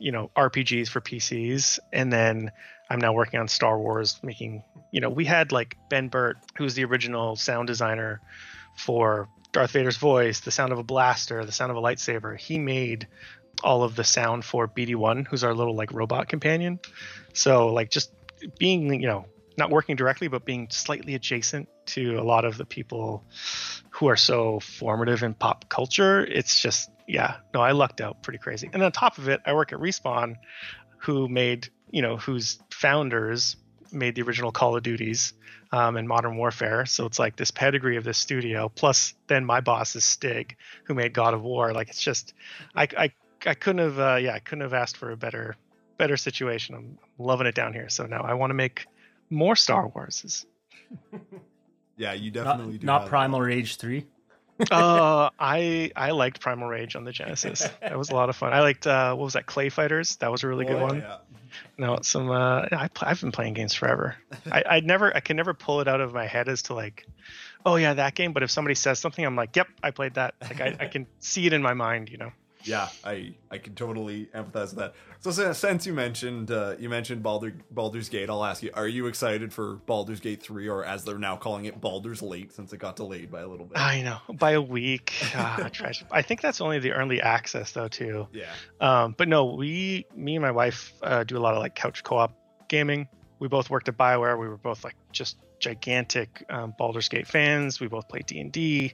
know, 0.00 0.30
RPGs 0.36 0.88
for 0.88 1.00
PCs, 1.00 1.78
and 1.92 2.12
then 2.12 2.50
I'm 2.90 3.00
now 3.00 3.12
working 3.12 3.40
on 3.40 3.48
Star 3.48 3.78
Wars, 3.78 4.20
making 4.22 4.64
you 4.92 5.00
know, 5.00 5.08
we 5.08 5.24
had 5.24 5.50
like 5.50 5.76
Ben 5.88 6.08
Burtt, 6.08 6.36
who's 6.56 6.74
the 6.74 6.84
original 6.84 7.34
sound 7.36 7.66
designer 7.66 8.20
for 8.76 9.28
Darth 9.52 9.72
Vader's 9.72 9.96
voice, 9.96 10.40
the 10.40 10.50
sound 10.50 10.72
of 10.72 10.78
a 10.78 10.82
blaster, 10.82 11.44
the 11.44 11.52
sound 11.52 11.70
of 11.70 11.76
a 11.76 11.80
lightsaber. 11.80 12.38
He 12.38 12.58
made 12.58 13.08
all 13.62 13.82
of 13.82 13.96
the 13.96 14.04
sound 14.04 14.44
for 14.44 14.68
BD1, 14.68 15.26
who's 15.26 15.44
our 15.44 15.54
little 15.54 15.74
like 15.74 15.92
robot 15.92 16.28
companion. 16.28 16.80
So 17.32 17.68
like 17.68 17.90
just 17.90 18.12
being, 18.58 19.00
you 19.00 19.06
know, 19.06 19.26
not 19.56 19.70
working 19.70 19.96
directly, 19.96 20.28
but 20.28 20.44
being 20.44 20.68
slightly 20.70 21.14
adjacent 21.14 21.68
to 21.86 22.18
a 22.18 22.24
lot 22.24 22.44
of 22.44 22.56
the 22.56 22.64
people 22.64 23.24
who 23.90 24.08
are 24.08 24.16
so 24.16 24.60
formative 24.60 25.22
in 25.22 25.34
pop 25.34 25.68
culture. 25.68 26.24
It's 26.24 26.60
just, 26.60 26.90
yeah, 27.06 27.36
no, 27.52 27.60
I 27.60 27.72
lucked 27.72 28.00
out 28.00 28.22
pretty 28.22 28.38
crazy. 28.38 28.70
And 28.72 28.82
on 28.82 28.92
top 28.92 29.18
of 29.18 29.28
it, 29.28 29.40
I 29.44 29.52
work 29.52 29.72
at 29.72 29.78
Respawn, 29.78 30.36
who 30.98 31.28
made, 31.28 31.68
you 31.90 32.02
know, 32.02 32.16
whose 32.16 32.58
founders 32.70 33.56
made 33.92 34.14
the 34.14 34.22
original 34.22 34.52
Call 34.52 34.76
of 34.76 34.82
Duties 34.82 35.34
um, 35.70 35.96
and 35.96 36.08
Modern 36.08 36.36
Warfare. 36.36 36.86
So 36.86 37.06
it's 37.06 37.18
like 37.18 37.36
this 37.36 37.50
pedigree 37.50 37.96
of 37.96 38.04
this 38.04 38.18
studio. 38.18 38.70
Plus, 38.74 39.14
then 39.26 39.44
my 39.44 39.60
boss 39.60 39.96
is 39.96 40.04
Stig, 40.04 40.56
who 40.84 40.94
made 40.94 41.12
God 41.12 41.34
of 41.34 41.42
War. 41.42 41.72
Like 41.72 41.88
it's 41.88 42.02
just, 42.02 42.32
I, 42.74 42.88
I, 42.96 43.12
I 43.46 43.54
couldn't 43.54 43.84
have, 43.84 43.98
uh, 43.98 44.16
yeah, 44.16 44.34
I 44.34 44.38
couldn't 44.38 44.62
have 44.62 44.74
asked 44.74 44.96
for 44.96 45.10
a 45.10 45.16
better, 45.16 45.56
better 45.98 46.16
situation. 46.16 46.74
I'm 46.74 46.98
loving 47.18 47.46
it 47.46 47.54
down 47.54 47.72
here. 47.72 47.88
So 47.88 48.06
now 48.06 48.22
I 48.22 48.34
want 48.34 48.50
to 48.50 48.54
make 48.54 48.86
more 49.30 49.56
Star 49.56 49.88
Warses. 49.88 50.46
yeah, 51.96 52.12
you 52.12 52.30
definitely 52.30 52.74
not, 52.74 52.80
do. 52.80 52.86
Not 52.86 53.06
Primal 53.06 53.40
that. 53.40 53.46
Rage 53.46 53.76
three. 53.76 54.06
uh, 54.70 55.30
I 55.38 55.90
I 55.96 56.10
liked 56.10 56.40
Primal 56.40 56.68
Rage 56.68 56.94
on 56.94 57.04
the 57.04 57.12
Genesis. 57.12 57.66
That 57.80 57.98
was 57.98 58.10
a 58.10 58.14
lot 58.14 58.28
of 58.28 58.36
fun. 58.36 58.52
I 58.52 58.60
liked 58.60 58.86
uh, 58.86 59.14
what 59.14 59.24
was 59.24 59.32
that 59.32 59.46
Clay 59.46 59.70
Fighters? 59.70 60.16
That 60.16 60.30
was 60.30 60.44
a 60.44 60.48
really 60.48 60.66
oh, 60.66 60.68
good 60.68 60.82
one. 60.82 60.98
Yeah. 60.98 61.16
No, 61.78 61.98
some 62.02 62.30
uh, 62.30 62.66
I 62.70 62.88
I've 63.00 63.20
been 63.20 63.32
playing 63.32 63.54
games 63.54 63.74
forever. 63.74 64.16
I 64.50 64.62
I 64.68 64.80
never 64.80 65.14
I 65.14 65.20
can 65.20 65.36
never 65.36 65.54
pull 65.54 65.80
it 65.80 65.88
out 65.88 66.00
of 66.00 66.12
my 66.12 66.26
head 66.26 66.48
as 66.48 66.62
to 66.64 66.74
like, 66.74 67.06
oh 67.64 67.76
yeah 67.76 67.94
that 67.94 68.14
game. 68.14 68.32
But 68.32 68.42
if 68.42 68.50
somebody 68.50 68.74
says 68.74 68.98
something, 68.98 69.24
I'm 69.24 69.36
like, 69.36 69.56
yep, 69.56 69.68
I 69.82 69.90
played 69.90 70.14
that. 70.14 70.34
Like 70.40 70.60
I, 70.60 70.76
I 70.80 70.86
can 70.86 71.06
see 71.18 71.46
it 71.46 71.52
in 71.52 71.62
my 71.62 71.74
mind, 71.74 72.10
you 72.10 72.18
know. 72.18 72.32
Yeah, 72.64 72.88
I 73.04 73.34
I 73.50 73.58
can 73.58 73.74
totally 73.74 74.26
empathize 74.34 74.70
with 74.70 74.76
that. 74.76 74.94
So 75.20 75.30
since- 75.30 75.86
you 75.86 75.92
mentioned 75.94 76.50
uh, 76.50 76.74
you 76.78 76.88
mentioned 76.88 77.22
Baldur, 77.22 77.54
Baldur's 77.70 78.08
Gate, 78.08 78.28
I'll 78.30 78.44
ask 78.44 78.62
you: 78.62 78.70
Are 78.74 78.86
you 78.88 79.06
excited 79.06 79.52
for 79.52 79.76
Baldur's 79.86 80.20
Gate 80.20 80.42
three, 80.42 80.68
or 80.68 80.84
as 80.84 81.04
they're 81.04 81.18
now 81.18 81.36
calling 81.36 81.64
it, 81.64 81.80
Baldur's 81.80 82.22
Late, 82.22 82.52
since 82.52 82.72
it 82.72 82.78
got 82.78 82.96
delayed 82.96 83.30
by 83.30 83.40
a 83.40 83.46
little 83.48 83.66
bit? 83.66 83.78
I 83.78 84.02
know 84.02 84.18
by 84.34 84.52
a 84.52 84.62
week. 84.62 85.12
Ah, 85.34 85.68
trash. 85.72 86.04
I 86.10 86.22
think 86.22 86.40
that's 86.40 86.60
only 86.60 86.78
the 86.78 86.92
early 86.92 87.20
access 87.20 87.72
though 87.72 87.88
too. 87.88 88.28
yeah, 88.32 88.52
Um, 88.80 89.14
but 89.16 89.28
no, 89.28 89.44
we, 89.54 90.06
me 90.14 90.36
and 90.36 90.42
my 90.42 90.50
wife, 90.50 90.92
uh, 91.02 91.24
do 91.24 91.36
a 91.36 91.40
lot 91.40 91.54
of 91.54 91.60
like 91.60 91.74
couch 91.74 92.02
co-op 92.04 92.32
gaming. 92.68 93.08
We 93.38 93.48
both 93.48 93.70
worked 93.70 93.88
at 93.88 93.96
Bioware. 93.96 94.38
We 94.38 94.46
were 94.48 94.56
both 94.56 94.84
like 94.84 94.94
just 95.10 95.36
gigantic 95.58 96.44
um, 96.50 96.74
Baldur's 96.78 97.08
Gate 97.08 97.26
fans. 97.26 97.80
We 97.80 97.86
both 97.88 98.08
play 98.08 98.20
D 98.26 98.40
and 98.40 98.52
D, 98.52 98.92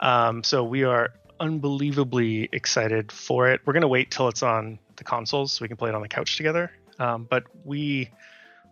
um, 0.00 0.42
so 0.42 0.64
we 0.64 0.84
are 0.84 1.10
unbelievably 1.40 2.48
excited 2.52 3.12
for 3.12 3.50
it. 3.50 3.60
We're 3.64 3.72
gonna 3.72 3.88
wait 3.88 4.10
till 4.10 4.28
it's 4.28 4.42
on 4.42 4.78
the 4.96 5.04
consoles 5.04 5.52
so 5.52 5.62
we 5.62 5.68
can 5.68 5.76
play 5.76 5.88
it 5.90 5.94
on 5.94 6.02
the 6.02 6.08
couch 6.08 6.36
together. 6.36 6.70
Um, 6.98 7.26
but 7.28 7.44
we 7.64 8.10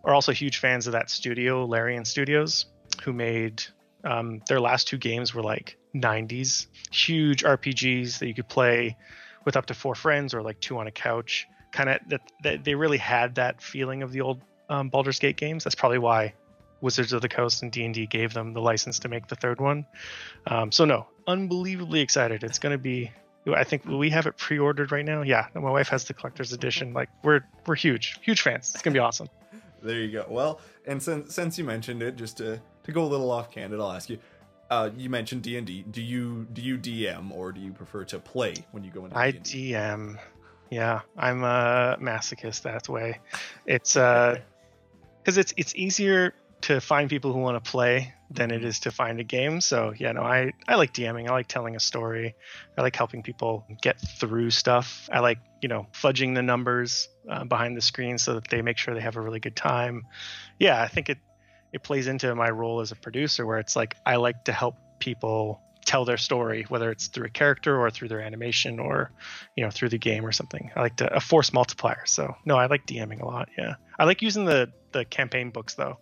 are 0.03 0.13
also 0.13 0.31
huge 0.31 0.57
fans 0.57 0.87
of 0.87 0.93
that 0.93 1.09
studio, 1.09 1.65
Larian 1.65 2.05
Studios, 2.05 2.65
who 3.03 3.13
made 3.13 3.63
um, 4.03 4.41
their 4.47 4.59
last 4.59 4.87
two 4.87 4.97
games 4.97 5.33
were 5.33 5.43
like 5.43 5.77
90s 5.95 6.67
huge 6.91 7.43
RPGs 7.43 8.19
that 8.19 8.27
you 8.27 8.33
could 8.33 8.49
play 8.49 8.97
with 9.45 9.55
up 9.55 9.67
to 9.67 9.73
four 9.73 9.95
friends 9.95 10.33
or 10.33 10.41
like 10.41 10.59
two 10.59 10.77
on 10.77 10.87
a 10.87 10.91
couch. 10.91 11.47
Kind 11.71 11.89
of 11.89 11.99
that, 12.09 12.21
that 12.43 12.63
they 12.63 12.75
really 12.75 12.97
had 12.97 13.35
that 13.35 13.61
feeling 13.61 14.03
of 14.03 14.11
the 14.11 14.21
old 14.21 14.41
um, 14.69 14.89
Baldur's 14.89 15.19
Gate 15.19 15.37
games. 15.37 15.63
That's 15.63 15.75
probably 15.75 15.97
why 15.97 16.33
Wizards 16.83 17.13
of 17.13 17.21
the 17.21 17.29
Coast 17.29 17.63
and 17.63 17.71
D 17.71 17.85
and 17.85 17.93
D 17.93 18.05
gave 18.05 18.33
them 18.33 18.53
the 18.53 18.61
license 18.61 18.99
to 18.99 19.07
make 19.07 19.27
the 19.27 19.35
third 19.35 19.61
one. 19.61 19.85
Um, 20.45 20.71
so 20.71 20.83
no, 20.85 21.07
unbelievably 21.25 22.01
excited. 22.01 22.43
It's 22.43 22.59
going 22.59 22.73
to 22.73 22.77
be. 22.77 23.11
I 23.47 23.63
think 23.63 23.85
we 23.85 24.09
have 24.11 24.25
it 24.25 24.37
pre-ordered 24.37 24.91
right 24.93 25.03
now. 25.03 25.21
Yeah, 25.21 25.47
my 25.53 25.71
wife 25.71 25.89
has 25.89 26.05
the 26.05 26.13
collector's 26.13 26.53
edition. 26.53 26.93
Like 26.93 27.09
we're 27.23 27.41
we're 27.65 27.75
huge, 27.75 28.19
huge 28.21 28.41
fans. 28.41 28.71
It's 28.73 28.81
gonna 28.83 28.93
be 28.93 28.99
awesome. 28.99 29.29
there 29.81 29.99
you 29.99 30.11
go. 30.11 30.25
Well, 30.29 30.61
and 30.85 31.01
since 31.01 31.33
since 31.33 31.57
you 31.57 31.63
mentioned 31.63 32.03
it, 32.03 32.15
just 32.15 32.37
to 32.37 32.61
to 32.83 32.91
go 32.91 33.03
a 33.03 33.07
little 33.07 33.31
off 33.31 33.49
candid, 33.49 33.79
I'll 33.79 33.91
ask 33.91 34.09
you. 34.09 34.19
Uh, 34.69 34.89
you 34.97 35.09
mentioned 35.09 35.43
D 35.43 35.57
and 35.57 35.67
D. 35.67 35.83
Do 35.89 36.01
you 36.01 36.47
do 36.53 36.61
you 36.61 36.77
DM 36.77 37.31
or 37.31 37.51
do 37.51 37.59
you 37.61 37.73
prefer 37.73 38.05
to 38.05 38.19
play 38.19 38.55
when 38.71 38.83
you 38.83 38.91
go 38.91 39.05
into 39.05 39.17
I 39.17 39.31
D&D? 39.31 39.71
DM. 39.71 40.17
Yeah, 40.69 41.01
I'm 41.17 41.43
a 41.43 41.97
masochist 42.01 42.63
that 42.63 42.89
way. 42.89 43.19
It's 43.65 43.95
uh, 43.95 44.39
because 45.21 45.37
it's 45.37 45.53
it's 45.57 45.75
easier 45.75 46.33
to 46.63 46.79
find 46.79 47.09
people 47.09 47.33
who 47.33 47.39
want 47.39 47.61
to 47.61 47.71
play 47.71 48.13
than 48.31 48.49
it 48.49 48.63
is 48.63 48.79
to 48.79 48.91
find 48.91 49.19
a 49.19 49.23
game. 49.23 49.59
So 49.59 49.93
yeah, 49.97 50.13
no, 50.13 50.21
I 50.21 50.53
I 50.67 50.75
like 50.75 50.93
DMing. 50.93 51.27
I 51.27 51.31
like 51.31 51.47
telling 51.47 51.75
a 51.75 51.79
story. 51.79 52.35
I 52.77 52.81
like 52.81 52.95
helping 52.95 53.21
people 53.21 53.65
get 53.81 53.99
through 53.99 54.49
stuff. 54.49 55.09
I 55.11 55.19
like 55.19 55.39
you 55.61 55.67
know 55.67 55.87
fudging 55.91 56.35
the 56.35 56.41
numbers 56.41 57.09
uh, 57.29 57.43
behind 57.43 57.75
the 57.75 57.81
screen 57.81 58.17
so 58.17 58.35
that 58.35 58.47
they 58.47 58.61
make 58.61 58.77
sure 58.77 58.93
they 58.93 59.01
have 59.01 59.17
a 59.17 59.21
really 59.21 59.41
good 59.41 59.57
time. 59.57 60.03
Yeah, 60.57 60.81
I 60.81 60.87
think 60.87 61.09
it 61.09 61.17
it 61.73 61.83
plays 61.83 62.07
into 62.07 62.33
my 62.33 62.49
role 62.49 62.79
as 62.79 62.91
a 62.91 62.95
producer 62.95 63.45
where 63.45 63.59
it's 63.59 63.75
like 63.75 63.95
I 64.05 64.15
like 64.15 64.45
to 64.45 64.53
help 64.53 64.75
people 64.99 65.61
tell 65.85 66.05
their 66.05 66.17
story 66.17 66.65
whether 66.69 66.91
it's 66.91 67.07
through 67.07 67.25
a 67.25 67.29
character 67.29 67.77
or 67.77 67.91
through 67.91 68.07
their 68.07 68.21
animation 68.21 68.79
or 68.79 69.11
you 69.57 69.65
know 69.65 69.69
through 69.69 69.89
the 69.89 69.97
game 69.97 70.25
or 70.25 70.31
something 70.31 70.71
i 70.77 70.79
like 70.79 70.95
to 70.95 71.13
a 71.13 71.19
force 71.19 71.51
multiplier 71.51 72.05
so 72.05 72.33
no 72.45 72.55
i 72.55 72.67
like 72.67 72.87
dming 72.87 73.21
a 73.21 73.25
lot 73.25 73.49
yeah 73.57 73.75
i 73.99 74.05
like 74.05 74.21
using 74.21 74.45
the 74.45 74.71
the 74.93 75.03
campaign 75.03 75.49
books 75.49 75.73
though 75.73 75.97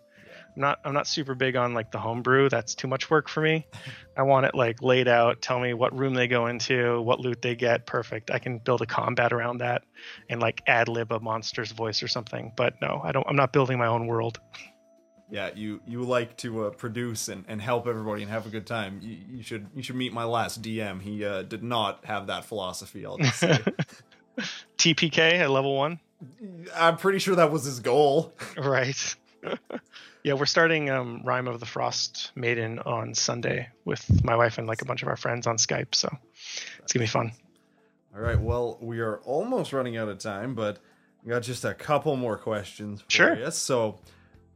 i'm 0.54 0.60
not 0.60 0.78
i'm 0.84 0.92
not 0.92 1.06
super 1.06 1.34
big 1.34 1.56
on 1.56 1.74
like 1.74 1.90
the 1.90 1.98
homebrew 1.98 2.48
that's 2.48 2.74
too 2.74 2.88
much 2.88 3.10
work 3.10 3.28
for 3.28 3.40
me 3.40 3.66
i 4.16 4.22
want 4.22 4.46
it 4.46 4.54
like 4.54 4.82
laid 4.82 5.08
out 5.08 5.40
tell 5.42 5.58
me 5.58 5.74
what 5.74 5.96
room 5.96 6.14
they 6.14 6.26
go 6.26 6.46
into 6.46 7.00
what 7.02 7.20
loot 7.20 7.40
they 7.42 7.54
get 7.54 7.86
perfect 7.86 8.30
i 8.30 8.38
can 8.38 8.58
build 8.58 8.82
a 8.82 8.86
combat 8.86 9.32
around 9.32 9.58
that 9.58 9.82
and 10.28 10.40
like 10.40 10.62
ad 10.66 10.88
lib 10.88 11.12
a 11.12 11.20
monster's 11.20 11.72
voice 11.72 12.02
or 12.02 12.08
something 12.08 12.52
but 12.56 12.74
no 12.80 13.00
i 13.04 13.12
don't 13.12 13.26
i'm 13.28 13.36
not 13.36 13.52
building 13.52 13.78
my 13.78 13.86
own 13.86 14.06
world 14.06 14.40
Yeah, 15.30 15.50
you 15.54 15.80
you 15.86 16.02
like 16.02 16.36
to 16.38 16.66
uh, 16.66 16.70
produce 16.70 17.28
and, 17.28 17.44
and 17.48 17.62
help 17.62 17.86
everybody 17.86 18.22
and 18.22 18.30
have 18.30 18.44
a 18.44 18.50
good 18.50 18.66
time. 18.66 19.00
You, 19.00 19.16
you 19.38 19.42
should 19.42 19.66
you 19.74 19.82
should 19.82 19.96
meet 19.96 20.12
my 20.12 20.24
last 20.24 20.60
DM. 20.60 21.00
He 21.00 21.24
uh, 21.24 21.40
did 21.42 21.62
not 21.62 22.04
have 22.04 22.26
that 22.26 22.44
philosophy. 22.44 23.06
I'll 23.06 23.16
just 23.16 23.38
say. 23.40 23.58
tpk 24.78 25.18
at 25.18 25.50
level 25.50 25.74
one 25.74 26.00
I'm 26.76 26.96
pretty 26.96 27.18
sure 27.18 27.34
that 27.36 27.50
was 27.50 27.64
his 27.64 27.80
goal. 27.80 28.34
Right. 28.56 29.16
yeah, 30.24 30.34
we're 30.34 30.46
starting 30.46 30.90
um, 30.90 31.22
Rime 31.24 31.48
of 31.48 31.60
the 31.60 31.66
Frost 31.66 32.32
Maiden 32.34 32.78
on 32.80 33.14
Sunday 33.14 33.68
with 33.84 34.22
my 34.24 34.36
wife 34.36 34.58
and 34.58 34.66
like 34.66 34.82
a 34.82 34.84
bunch 34.84 35.02
of 35.02 35.08
our 35.08 35.16
friends 35.16 35.46
on 35.46 35.56
Skype. 35.56 35.94
So 35.94 36.08
it's 36.80 36.92
gonna 36.92 37.02
be 37.04 37.08
fun. 37.08 37.32
All 38.14 38.20
right, 38.20 38.38
well, 38.40 38.78
we 38.80 39.00
are 39.00 39.18
almost 39.20 39.72
running 39.72 39.96
out 39.96 40.08
of 40.08 40.18
time, 40.18 40.54
but 40.54 40.78
we 41.24 41.30
got 41.30 41.42
just 41.42 41.64
a 41.64 41.72
couple 41.74 42.14
more 42.16 42.36
questions 42.36 43.00
for 43.00 43.10
Sure. 43.10 43.34
you. 43.36 43.50
So, 43.50 44.00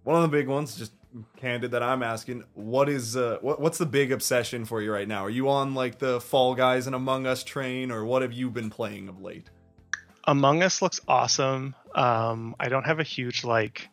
one 0.05 0.17
of 0.17 0.23
the 0.23 0.29
big 0.37 0.47
ones, 0.47 0.77
just 0.77 0.93
candid 1.39 1.71
that 1.71 1.83
I'm 1.83 2.03
asking, 2.03 2.45
what 2.53 2.89
is 2.91 3.17
uh 3.17 3.39
what, 3.41 3.59
what's 3.61 3.79
the 3.79 3.87
big 3.87 4.13
obsession 4.13 4.67
for 4.67 4.83
you 4.83 4.93
right 4.93 5.09
now? 5.09 5.25
Are 5.25 5.31
you 5.31 5.49
on 5.49 5.75
like 5.75 5.99
the 5.99 6.21
Fall 6.21 6.55
Guys 6.55 6.87
and 6.87 6.95
Among 6.95 7.27
Us 7.27 7.43
train 7.43 7.91
or 7.91 8.05
what 8.05 8.21
have 8.23 8.33
you 8.35 8.51
been 8.51 8.69
playing 8.69 9.09
of 9.09 9.23
late? 9.23 9.49
Among 10.25 10.63
Us 10.63 10.83
looks 10.83 11.01
awesome. 11.09 11.75
Um, 11.95 12.55
I 12.61 12.69
don't 12.69 12.85
have 12.85 13.01
a 13.01 13.05
huge 13.05 13.45
like 13.45 13.89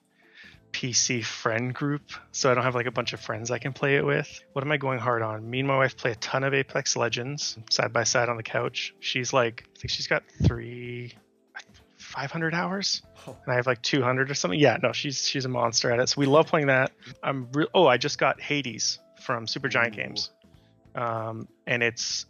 PC 0.74 1.24
friend 1.24 1.74
group, 1.74 2.02
so 2.32 2.52
I 2.52 2.56
don't 2.56 2.64
have 2.64 2.76
like 2.76 2.88
a 2.88 2.92
bunch 2.92 3.14
of 3.14 3.22
friends 3.22 3.52
I 3.52 3.60
can 3.60 3.72
play 3.72 3.96
it 3.96 4.06
with. 4.06 4.44
What 4.52 4.66
am 4.66 4.72
I 4.72 4.78
going 4.78 5.00
hard 5.00 5.22
on? 5.22 5.50
Me 5.50 5.60
and 5.60 5.68
my 5.68 5.78
wife 5.78 5.96
play 5.96 6.12
a 6.12 6.16
ton 6.16 6.44
of 6.44 6.54
Apex 6.54 6.98
Legends 6.98 7.58
side 7.70 7.94
by 7.94 8.04
side 8.04 8.28
on 8.28 8.38
the 8.38 8.44
couch. 8.44 8.94
She's 9.00 9.32
like, 9.32 9.64
I 9.76 9.80
think 9.80 9.92
she's 9.92 10.08
got 10.08 10.24
three, 10.46 11.14
500 11.98 12.54
hours, 12.54 13.04
and 13.26 13.36
I 13.48 13.56
have 13.56 13.68
like 13.68 13.82
200 13.84 14.30
or 14.30 14.34
something. 14.34 14.60
Yeah, 14.60 14.78
no, 14.82 14.92
she's 14.92 15.26
she's 15.26 15.46
a 15.46 15.50
monster 15.50 15.92
at 15.92 16.00
it. 16.00 16.10
So 16.10 16.20
we 16.20 16.26
love 16.26 16.48
playing 16.48 16.68
that. 16.68 16.92
I'm 17.22 17.48
real. 17.54 17.68
oh, 17.74 17.86
I 17.88 17.98
just 17.98 18.18
got 18.18 18.42
Hades 18.42 19.00
from 19.22 19.48
Super 19.48 19.70
Giant. 19.70 19.96
Games, 19.96 20.32
um, 20.96 21.48
and 21.68 21.84
it's 21.84 22.26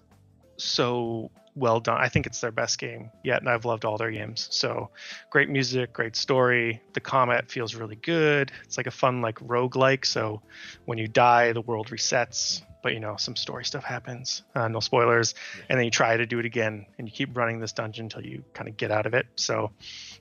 so 0.58 1.32
well 1.56 1.80
done. 1.80 1.98
I 2.00 2.10
think 2.10 2.26
it's 2.26 2.42
their 2.42 2.52
best 2.52 2.80
game 2.80 3.12
yet, 3.24 3.42
and 3.42 3.50
I've 3.50 3.66
loved 3.66 3.86
all 3.86 3.98
their 3.98 4.12
games. 4.12 4.48
So 4.52 4.89
great 5.30 5.50
music, 5.50 5.94
great 5.94 6.16
story. 6.16 6.82
The 6.94 7.00
combat 7.00 7.50
feels 7.52 7.76
really 7.76 7.96
good. 7.96 8.52
It's 8.63 8.78
like 8.78 8.88
a 8.88 8.92
fun 8.92 9.22
like 9.22 9.39
roguelike. 9.39 10.06
So 10.06 10.42
when 10.86 10.98
you 10.98 11.08
die, 11.08 11.54
the 11.54 11.62
world 11.62 11.88
resets, 11.88 12.62
but 12.82 12.94
you 12.94 13.00
know, 13.00 13.16
some 13.18 13.36
story 13.36 13.66
stuff 13.66 13.84
happens. 13.84 14.44
Uh, 14.54 14.68
no 14.68 14.80
spoilers. 14.80 15.36
And 15.70 15.78
then 15.78 15.86
you 15.86 15.92
try 15.92 16.18
to 16.18 16.26
do 16.26 16.39
it 16.39 16.46
again 16.46 16.86
and 16.98 17.08
you 17.08 17.13
keep 17.13 17.36
running 17.36 17.60
this 17.60 17.72
dungeon 17.72 18.06
until 18.06 18.24
you 18.24 18.44
kind 18.54 18.70
of 18.70 18.78
get 18.78 18.92
out 18.92 19.06
of 19.06 19.13
it. 19.13 19.26
So 19.36 19.72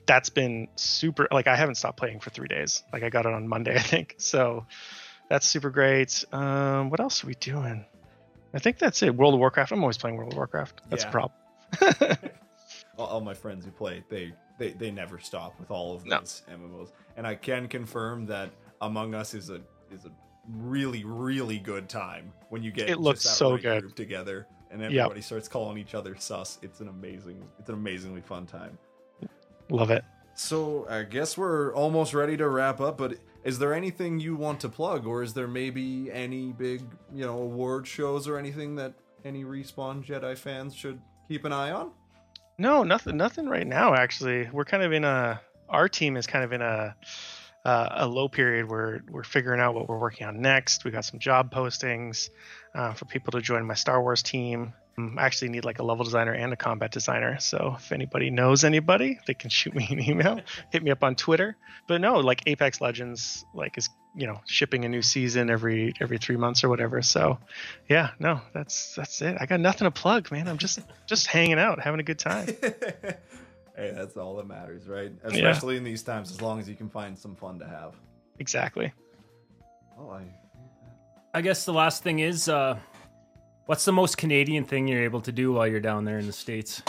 that's 0.05 0.29
been 0.29 0.69
super 0.75 1.27
like 1.31 1.47
I 1.47 1.55
haven't 1.55 1.75
stopped 1.75 1.97
playing 1.97 2.21
for 2.21 2.29
three 2.29 2.47
days. 2.47 2.83
Like 2.91 3.03
I 3.03 3.09
got 3.09 3.25
it 3.25 3.33
on 3.33 3.47
Monday, 3.47 3.75
I 3.75 3.81
think. 3.81 4.15
So 4.17 4.65
that's 5.29 5.45
super 5.45 5.69
great. 5.69 6.23
Um, 6.31 6.89
what 6.89 6.99
else 6.99 7.23
are 7.23 7.27
we 7.27 7.35
doing? 7.35 7.85
I 8.53 8.59
think 8.59 8.77
that's 8.77 9.01
it. 9.01 9.15
World 9.15 9.33
of 9.33 9.39
Warcraft. 9.39 9.71
I'm 9.71 9.81
always 9.81 9.97
playing 9.97 10.17
World 10.17 10.31
of 10.33 10.37
Warcraft. 10.37 10.81
That's 10.89 11.03
Yeah. 11.03 11.09
a 11.09 11.11
problem. 11.11 12.17
all, 12.97 13.07
all 13.07 13.21
my 13.21 13.33
friends 13.33 13.65
who 13.65 13.71
play 13.71 14.03
they, 14.09 14.31
they 14.59 14.71
they 14.73 14.91
never 14.91 15.19
stop 15.19 15.59
with 15.59 15.71
all 15.71 15.95
of 15.95 16.05
No. 16.05 16.19
these 16.19 16.43
mmos 16.51 16.91
and 17.17 17.25
i 17.25 17.33
can 17.33 17.67
confirm 17.67 18.27
that 18.27 18.51
among 18.81 19.15
us 19.15 19.33
is 19.33 19.49
a 19.49 19.59
is 19.91 20.05
a 20.05 20.11
really 20.51 21.03
really 21.03 21.57
good 21.57 21.89
time 21.89 22.31
when 22.49 22.61
you 22.61 22.69
get 22.71 22.89
It 22.91 22.99
looks 22.99 23.21
so 23.23 23.53
right 23.53 23.61
good. 23.63 23.95
together 23.95 24.45
and 24.69 24.83
everybody 24.83 25.21
starts 25.21 25.47
calling 25.47 25.79
each 25.79 25.95
other 25.95 26.15
sus 26.19 26.59
it's 26.61 26.79
an 26.79 26.89
amazing 26.89 27.43
it's 27.57 27.69
an 27.69 27.75
amazingly 27.75 28.21
fun 28.21 28.45
time 28.45 28.77
Love 29.69 29.89
it. 29.89 30.03
so 30.35 30.85
i 30.89 31.01
guess 31.01 31.35
we're 31.35 31.73
almost 31.73 32.13
ready 32.13 32.37
to 32.37 32.47
wrap 32.47 32.79
up 32.79 32.99
but 32.99 33.17
is 33.43 33.59
there 33.59 33.73
anything 33.73 34.19
you 34.19 34.35
want 34.35 34.59
to 34.61 34.69
plug 34.69 35.05
or 35.05 35.21
is 35.23 35.33
there 35.33 35.47
maybe 35.47 36.11
any 36.11 36.51
big 36.51 36.81
you 37.13 37.25
know 37.25 37.39
award 37.39 37.87
shows 37.87 38.27
or 38.27 38.37
anything 38.37 38.75
that 38.75 38.93
any 39.25 39.43
respawn 39.43 40.03
jedi 40.03 40.37
fans 40.37 40.75
should 40.75 40.99
keep 41.27 41.45
an 41.45 41.53
eye 41.53 41.71
on 41.71 41.91
No, 42.57 42.83
nothing. 42.83 43.17
Nothing 43.17 43.47
right 43.47 43.65
now. 43.65 43.95
Actually, 43.95 44.47
we're 44.51 44.65
kind 44.65 44.83
of 44.83 44.93
in 44.93 45.03
a. 45.03 45.41
Our 45.69 45.89
team 45.89 46.17
is 46.17 46.27
kind 46.27 46.45
of 46.45 46.53
in 46.53 46.61
a 46.61 46.95
uh, 47.65 47.89
a 47.91 48.07
low 48.07 48.27
period 48.27 48.69
where 48.69 49.03
we're 49.09 49.23
figuring 49.23 49.59
out 49.59 49.73
what 49.73 49.87
we're 49.89 49.97
working 49.97 50.27
on 50.27 50.41
next. 50.41 50.85
We 50.85 50.91
got 50.91 51.05
some 51.05 51.19
job 51.19 51.51
postings 51.51 52.29
uh, 52.75 52.93
for 52.93 53.05
people 53.05 53.31
to 53.31 53.41
join 53.41 53.65
my 53.65 53.73
Star 53.73 54.01
Wars 54.01 54.21
team. 54.21 54.73
Um, 54.97 55.17
I 55.17 55.25
actually 55.25 55.49
need 55.49 55.65
like 55.65 55.79
a 55.79 55.83
level 55.83 56.05
designer 56.05 56.33
and 56.33 56.53
a 56.53 56.55
combat 56.55 56.91
designer. 56.91 57.39
So 57.39 57.75
if 57.77 57.91
anybody 57.91 58.29
knows 58.29 58.63
anybody, 58.63 59.19
they 59.25 59.33
can 59.33 59.49
shoot 59.59 59.73
me 59.73 59.87
an 59.89 59.99
email. 59.99 60.39
Hit 60.71 60.83
me 60.83 60.91
up 60.91 61.03
on 61.03 61.15
Twitter. 61.15 61.55
But 61.87 62.01
no, 62.01 62.19
like 62.19 62.43
Apex 62.45 62.81
Legends, 62.81 63.45
like 63.53 63.77
is 63.77 63.89
you 64.15 64.27
know 64.27 64.39
shipping 64.45 64.85
a 64.85 64.89
new 64.89 65.01
season 65.01 65.49
every 65.49 65.93
every 65.99 66.17
three 66.17 66.37
months 66.37 66.63
or 66.63 66.69
whatever. 66.69 67.01
So 67.01 67.39
yeah, 67.89 68.11
no, 68.19 68.41
that's 68.53 68.95
that's 68.95 69.21
it. 69.21 69.37
I 69.39 69.45
got 69.45 69.59
nothing 69.59 69.85
to 69.85 69.91
plug, 69.91 70.31
man. 70.31 70.47
I'm 70.47 70.57
just 70.57 70.79
just 71.07 71.27
hanging 71.27 71.59
out, 71.59 71.79
having 71.79 71.99
a 71.99 72.03
good 72.03 72.19
time. 72.19 72.47
hey, 73.75 73.93
that's 73.95 74.15
all 74.15 74.35
that 74.37 74.47
matters, 74.47 74.87
right? 74.87 75.11
Especially 75.23 75.77
in 75.77 75.83
these 75.83 76.03
times, 76.03 76.31
as 76.31 76.41
long 76.41 76.59
as 76.59 76.69
you 76.69 76.75
can 76.75 76.89
find 76.89 77.17
some 77.17 77.35
fun 77.35 77.59
to 77.59 77.65
have. 77.67 77.95
Exactly. 78.39 78.93
Oh, 79.97 80.09
I. 80.09 80.23
I 81.35 81.41
guess 81.41 81.65
the 81.65 81.73
last 81.73 82.03
thing 82.03 82.19
is, 82.19 82.47
uh, 82.47 82.77
what's 83.65 83.85
the 83.85 83.91
most 83.91 84.17
Canadian 84.17 84.65
thing 84.65 84.87
you're 84.87 85.03
able 85.03 85.21
to 85.21 85.31
do 85.31 85.53
while 85.53 85.67
you're 85.67 85.79
down 85.79 86.05
there 86.05 86.19
in 86.19 86.27
the 86.27 86.33
states? 86.33 86.81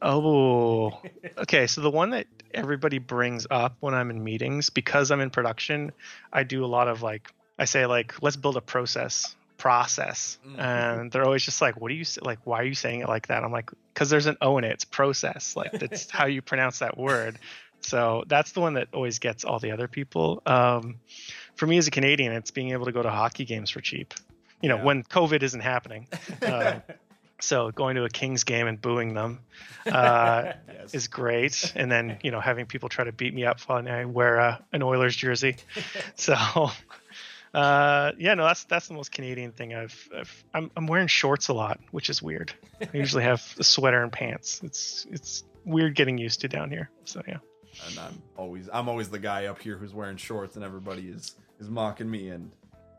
Oh, 0.00 1.00
okay. 1.38 1.66
So 1.66 1.80
the 1.80 1.90
one 1.90 2.10
that 2.10 2.26
everybody 2.52 2.98
brings 2.98 3.46
up 3.50 3.76
when 3.80 3.94
I'm 3.94 4.10
in 4.10 4.22
meetings, 4.22 4.68
because 4.70 5.10
I'm 5.10 5.20
in 5.20 5.30
production, 5.30 5.92
I 6.32 6.42
do 6.42 6.64
a 6.64 6.66
lot 6.66 6.88
of 6.88 7.02
like, 7.02 7.30
I 7.58 7.64
say 7.66 7.86
like, 7.86 8.20
let's 8.22 8.36
build 8.36 8.56
a 8.56 8.60
process 8.60 9.34
process 9.58 10.38
Mm. 10.44 10.58
and 10.58 11.12
they're 11.12 11.24
always 11.24 11.44
just 11.44 11.60
like 11.62 11.80
what 11.80 11.88
do 11.88 11.94
you 11.94 12.04
like 12.22 12.40
why 12.42 12.58
are 12.58 12.64
you 12.64 12.74
saying 12.74 12.98
it 12.98 13.08
like 13.08 13.28
that 13.28 13.44
i'm 13.44 13.52
like 13.52 13.70
because 13.94 14.10
there's 14.10 14.26
an 14.26 14.36
o 14.40 14.58
in 14.58 14.64
it 14.64 14.72
it's 14.72 14.84
process 14.84 15.54
like 15.54 15.70
that's 15.78 16.10
how 16.10 16.26
you 16.26 16.42
pronounce 16.42 16.80
that 16.80 16.98
word 16.98 17.38
so 17.80 18.24
that's 18.26 18.50
the 18.52 18.60
one 18.60 18.74
that 18.74 18.88
always 18.92 19.20
gets 19.20 19.44
all 19.44 19.60
the 19.60 19.70
other 19.70 19.86
people 19.86 20.42
um, 20.46 20.96
for 21.54 21.68
me 21.68 21.78
as 21.78 21.86
a 21.86 21.92
canadian 21.92 22.32
it's 22.32 22.50
being 22.50 22.70
able 22.72 22.86
to 22.86 22.90
go 22.90 23.04
to 23.04 23.10
hockey 23.10 23.44
games 23.44 23.70
for 23.70 23.80
cheap 23.80 24.14
you 24.62 24.68
know 24.68 24.76
Yeah. 24.76 24.84
when 24.84 25.02
covid 25.04 25.42
isn't 25.42 25.60
happening 25.60 26.06
uh, 26.42 26.80
so 27.40 27.70
going 27.72 27.96
to 27.96 28.04
a 28.04 28.08
kings 28.08 28.44
game 28.44 28.66
and 28.68 28.80
booing 28.80 29.14
them 29.14 29.40
uh, 29.86 30.52
Yes. 30.72 30.94
is 30.94 31.08
great 31.08 31.72
and 31.76 31.90
then 31.90 32.18
you 32.22 32.30
know 32.30 32.40
having 32.40 32.66
people 32.66 32.88
try 32.88 33.04
to 33.04 33.12
beat 33.12 33.34
me 33.34 33.44
up 33.44 33.60
when 33.62 33.88
i 33.88 34.04
wear 34.04 34.40
uh, 34.40 34.58
an 34.72 34.82
oilers 34.82 35.16
jersey 35.16 35.56
so 36.14 36.34
uh, 37.54 38.12
yeah 38.18 38.34
no 38.34 38.44
that's 38.44 38.64
that's 38.64 38.88
the 38.88 38.94
most 38.94 39.12
canadian 39.12 39.52
thing 39.52 39.74
i've, 39.74 40.08
I've 40.16 40.44
I'm, 40.54 40.70
I'm 40.76 40.86
wearing 40.86 41.08
shorts 41.08 41.48
a 41.48 41.52
lot 41.54 41.78
which 41.90 42.08
is 42.08 42.22
weird 42.22 42.52
i 42.80 42.96
usually 42.96 43.24
have 43.24 43.42
a 43.58 43.64
sweater 43.64 44.02
and 44.02 44.10
pants 44.12 44.60
it's 44.62 45.06
it's 45.10 45.44
weird 45.64 45.94
getting 45.94 46.18
used 46.18 46.40
to 46.40 46.48
down 46.48 46.70
here 46.70 46.90
so 47.04 47.22
yeah 47.28 47.38
and 47.88 47.98
I'm 47.98 48.22
always 48.36 48.68
I'm 48.70 48.86
always 48.88 49.08
the 49.08 49.18
guy 49.18 49.46
up 49.46 49.58
here 49.58 49.78
who's 49.78 49.94
wearing 49.94 50.18
shorts, 50.18 50.56
and 50.56 50.64
everybody 50.64 51.08
is 51.08 51.36
is 51.58 51.70
mocking 51.70 52.10
me. 52.10 52.28
And 52.28 52.50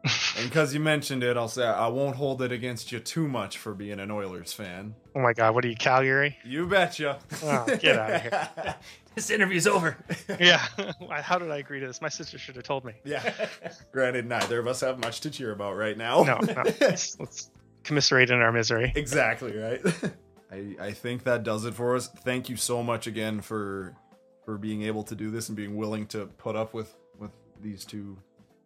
and 0.04 0.50
because 0.50 0.74
you 0.74 0.80
mentioned 0.80 1.24
it, 1.24 1.38
I'll 1.38 1.48
say 1.48 1.66
I 1.66 1.88
won't 1.88 2.16
hold 2.18 2.42
it 2.42 2.52
against 2.52 2.92
you 2.92 3.00
too 3.00 3.28
much 3.28 3.58
for 3.58 3.74
being 3.74 4.00
an 4.00 4.12
Oilers 4.12 4.52
fan. 4.54 4.96
oh 5.16 5.20
my 5.22 5.34
god 5.34 5.56
what 5.56 5.63
are 5.63 5.70
you 5.70 5.76
calgary 5.76 6.38
You 6.44 6.68
betcha. 6.68 7.20
Oh, 7.44 7.66
get 7.80 7.98
of 7.98 8.22
here. 8.22 8.76
This 9.16 9.30
interview's 9.30 9.68
over. 9.68 9.96
yeah 10.39 10.66
how 11.22 11.38
did 11.38 11.52
i 11.52 11.58
agree 11.58 11.80
to 11.80 11.86
this 11.86 12.02
my 12.02 12.10
sister 12.10 12.39
should 12.39 12.56
have 12.56 12.63
told 12.66 12.84
me 12.84 12.94
yeah. 13.06 13.32
Granted, 13.92 14.26
neither 14.28 14.58
of 14.60 14.66
us 14.68 14.82
have 14.82 14.98
much 15.00 15.22
to 15.22 15.30
cheer 15.30 15.52
about 15.52 15.76
right 15.78 15.96
now. 15.98 16.24
no, 16.24 16.39
no 16.39 16.63
let's, 16.82 17.20
let's 17.20 17.52
commiserate 17.84 18.32
in 18.32 18.39
our 18.42 18.52
misery 18.52 18.92
exactly 18.96 19.56
right. 19.56 19.82
I 20.52 20.76
I 20.80 20.92
think 20.94 21.24
that 21.26 21.44
does 21.44 21.63
it 21.66 21.76
for 21.76 21.96
us. 21.96 22.08
Thank 22.08 22.50
you 22.50 22.56
so 22.58 22.82
much 22.84 23.06
again 23.08 23.42
for 23.42 23.96
for 24.46 24.58
being 24.58 24.82
able 24.84 25.04
to 25.04 25.16
do 25.16 25.30
this 25.32 25.48
and 25.48 25.56
being 25.56 25.76
willing 25.78 26.08
to 26.08 26.26
put 26.26 26.56
up 26.56 26.74
with 26.74 26.96
with 27.20 27.32
these 27.62 27.86
two 27.86 28.18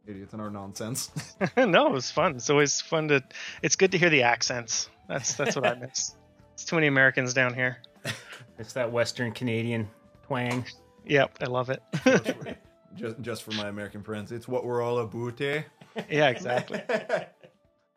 idiots 0.08 0.34
and 0.34 0.41
our 0.41 0.50
nonsense. 0.50 1.12
no, 1.58 1.88
it 1.88 1.93
was 1.93 2.12
fun. 2.12 2.36
It's 2.36 2.50
always 2.50 2.82
fun 2.82 3.08
to. 3.10 3.24
It's 3.62 3.76
good 3.76 3.91
to 3.91 3.98
hear 3.98 4.10
the 4.10 4.24
accents. 4.24 4.89
That's 5.08 5.34
that's 5.36 5.56
what 5.56 5.65
I 5.65 5.76
miss. 5.80 6.15
It's 6.54 6.65
too 6.65 6.76
many 6.76 6.88
Americans 6.88 7.34
down 7.34 7.54
here. 7.54 7.78
It's 8.58 8.74
that 8.74 8.91
Western 8.91 9.32
Canadian 9.32 9.89
twang. 10.26 10.65
Yep, 11.06 11.38
I 11.41 11.46
love 11.46 11.70
it. 11.70 11.82
just 12.96 13.22
just 13.22 13.43
for 13.43 13.52
my 13.52 13.67
American 13.67 14.04
friends, 14.04 14.32
it's 14.32 14.48
what 14.48 14.65
we're 14.65 14.82
all 14.82 15.00
about, 15.00 15.39
eh? 15.41 15.62
yeah, 16.10 16.30
exactly. 16.30 16.82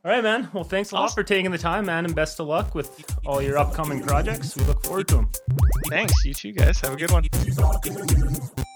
All 0.03 0.11
right, 0.11 0.23
man. 0.23 0.49
Well, 0.55 0.65
thanks 0.65 0.93
a 0.93 0.95
lot 0.95 1.15
for 1.15 1.23
taking 1.23 1.51
the 1.51 1.59
time, 1.59 1.85
man, 1.85 2.07
and 2.07 2.15
best 2.15 2.41
of 2.41 2.47
luck 2.47 2.75
with 2.75 3.05
all 3.27 3.43
your 3.43 3.59
upcoming 3.59 4.01
projects. 4.03 4.57
We 4.57 4.65
look 4.65 4.83
forward 4.83 5.09
to 5.09 5.17
them. 5.17 5.31
Thanks. 5.89 6.25
You 6.25 6.33
too, 6.33 6.53
guys. 6.53 6.81
Have 6.81 6.95
a 6.95 6.97
good 6.97 7.11
one. 7.11 8.67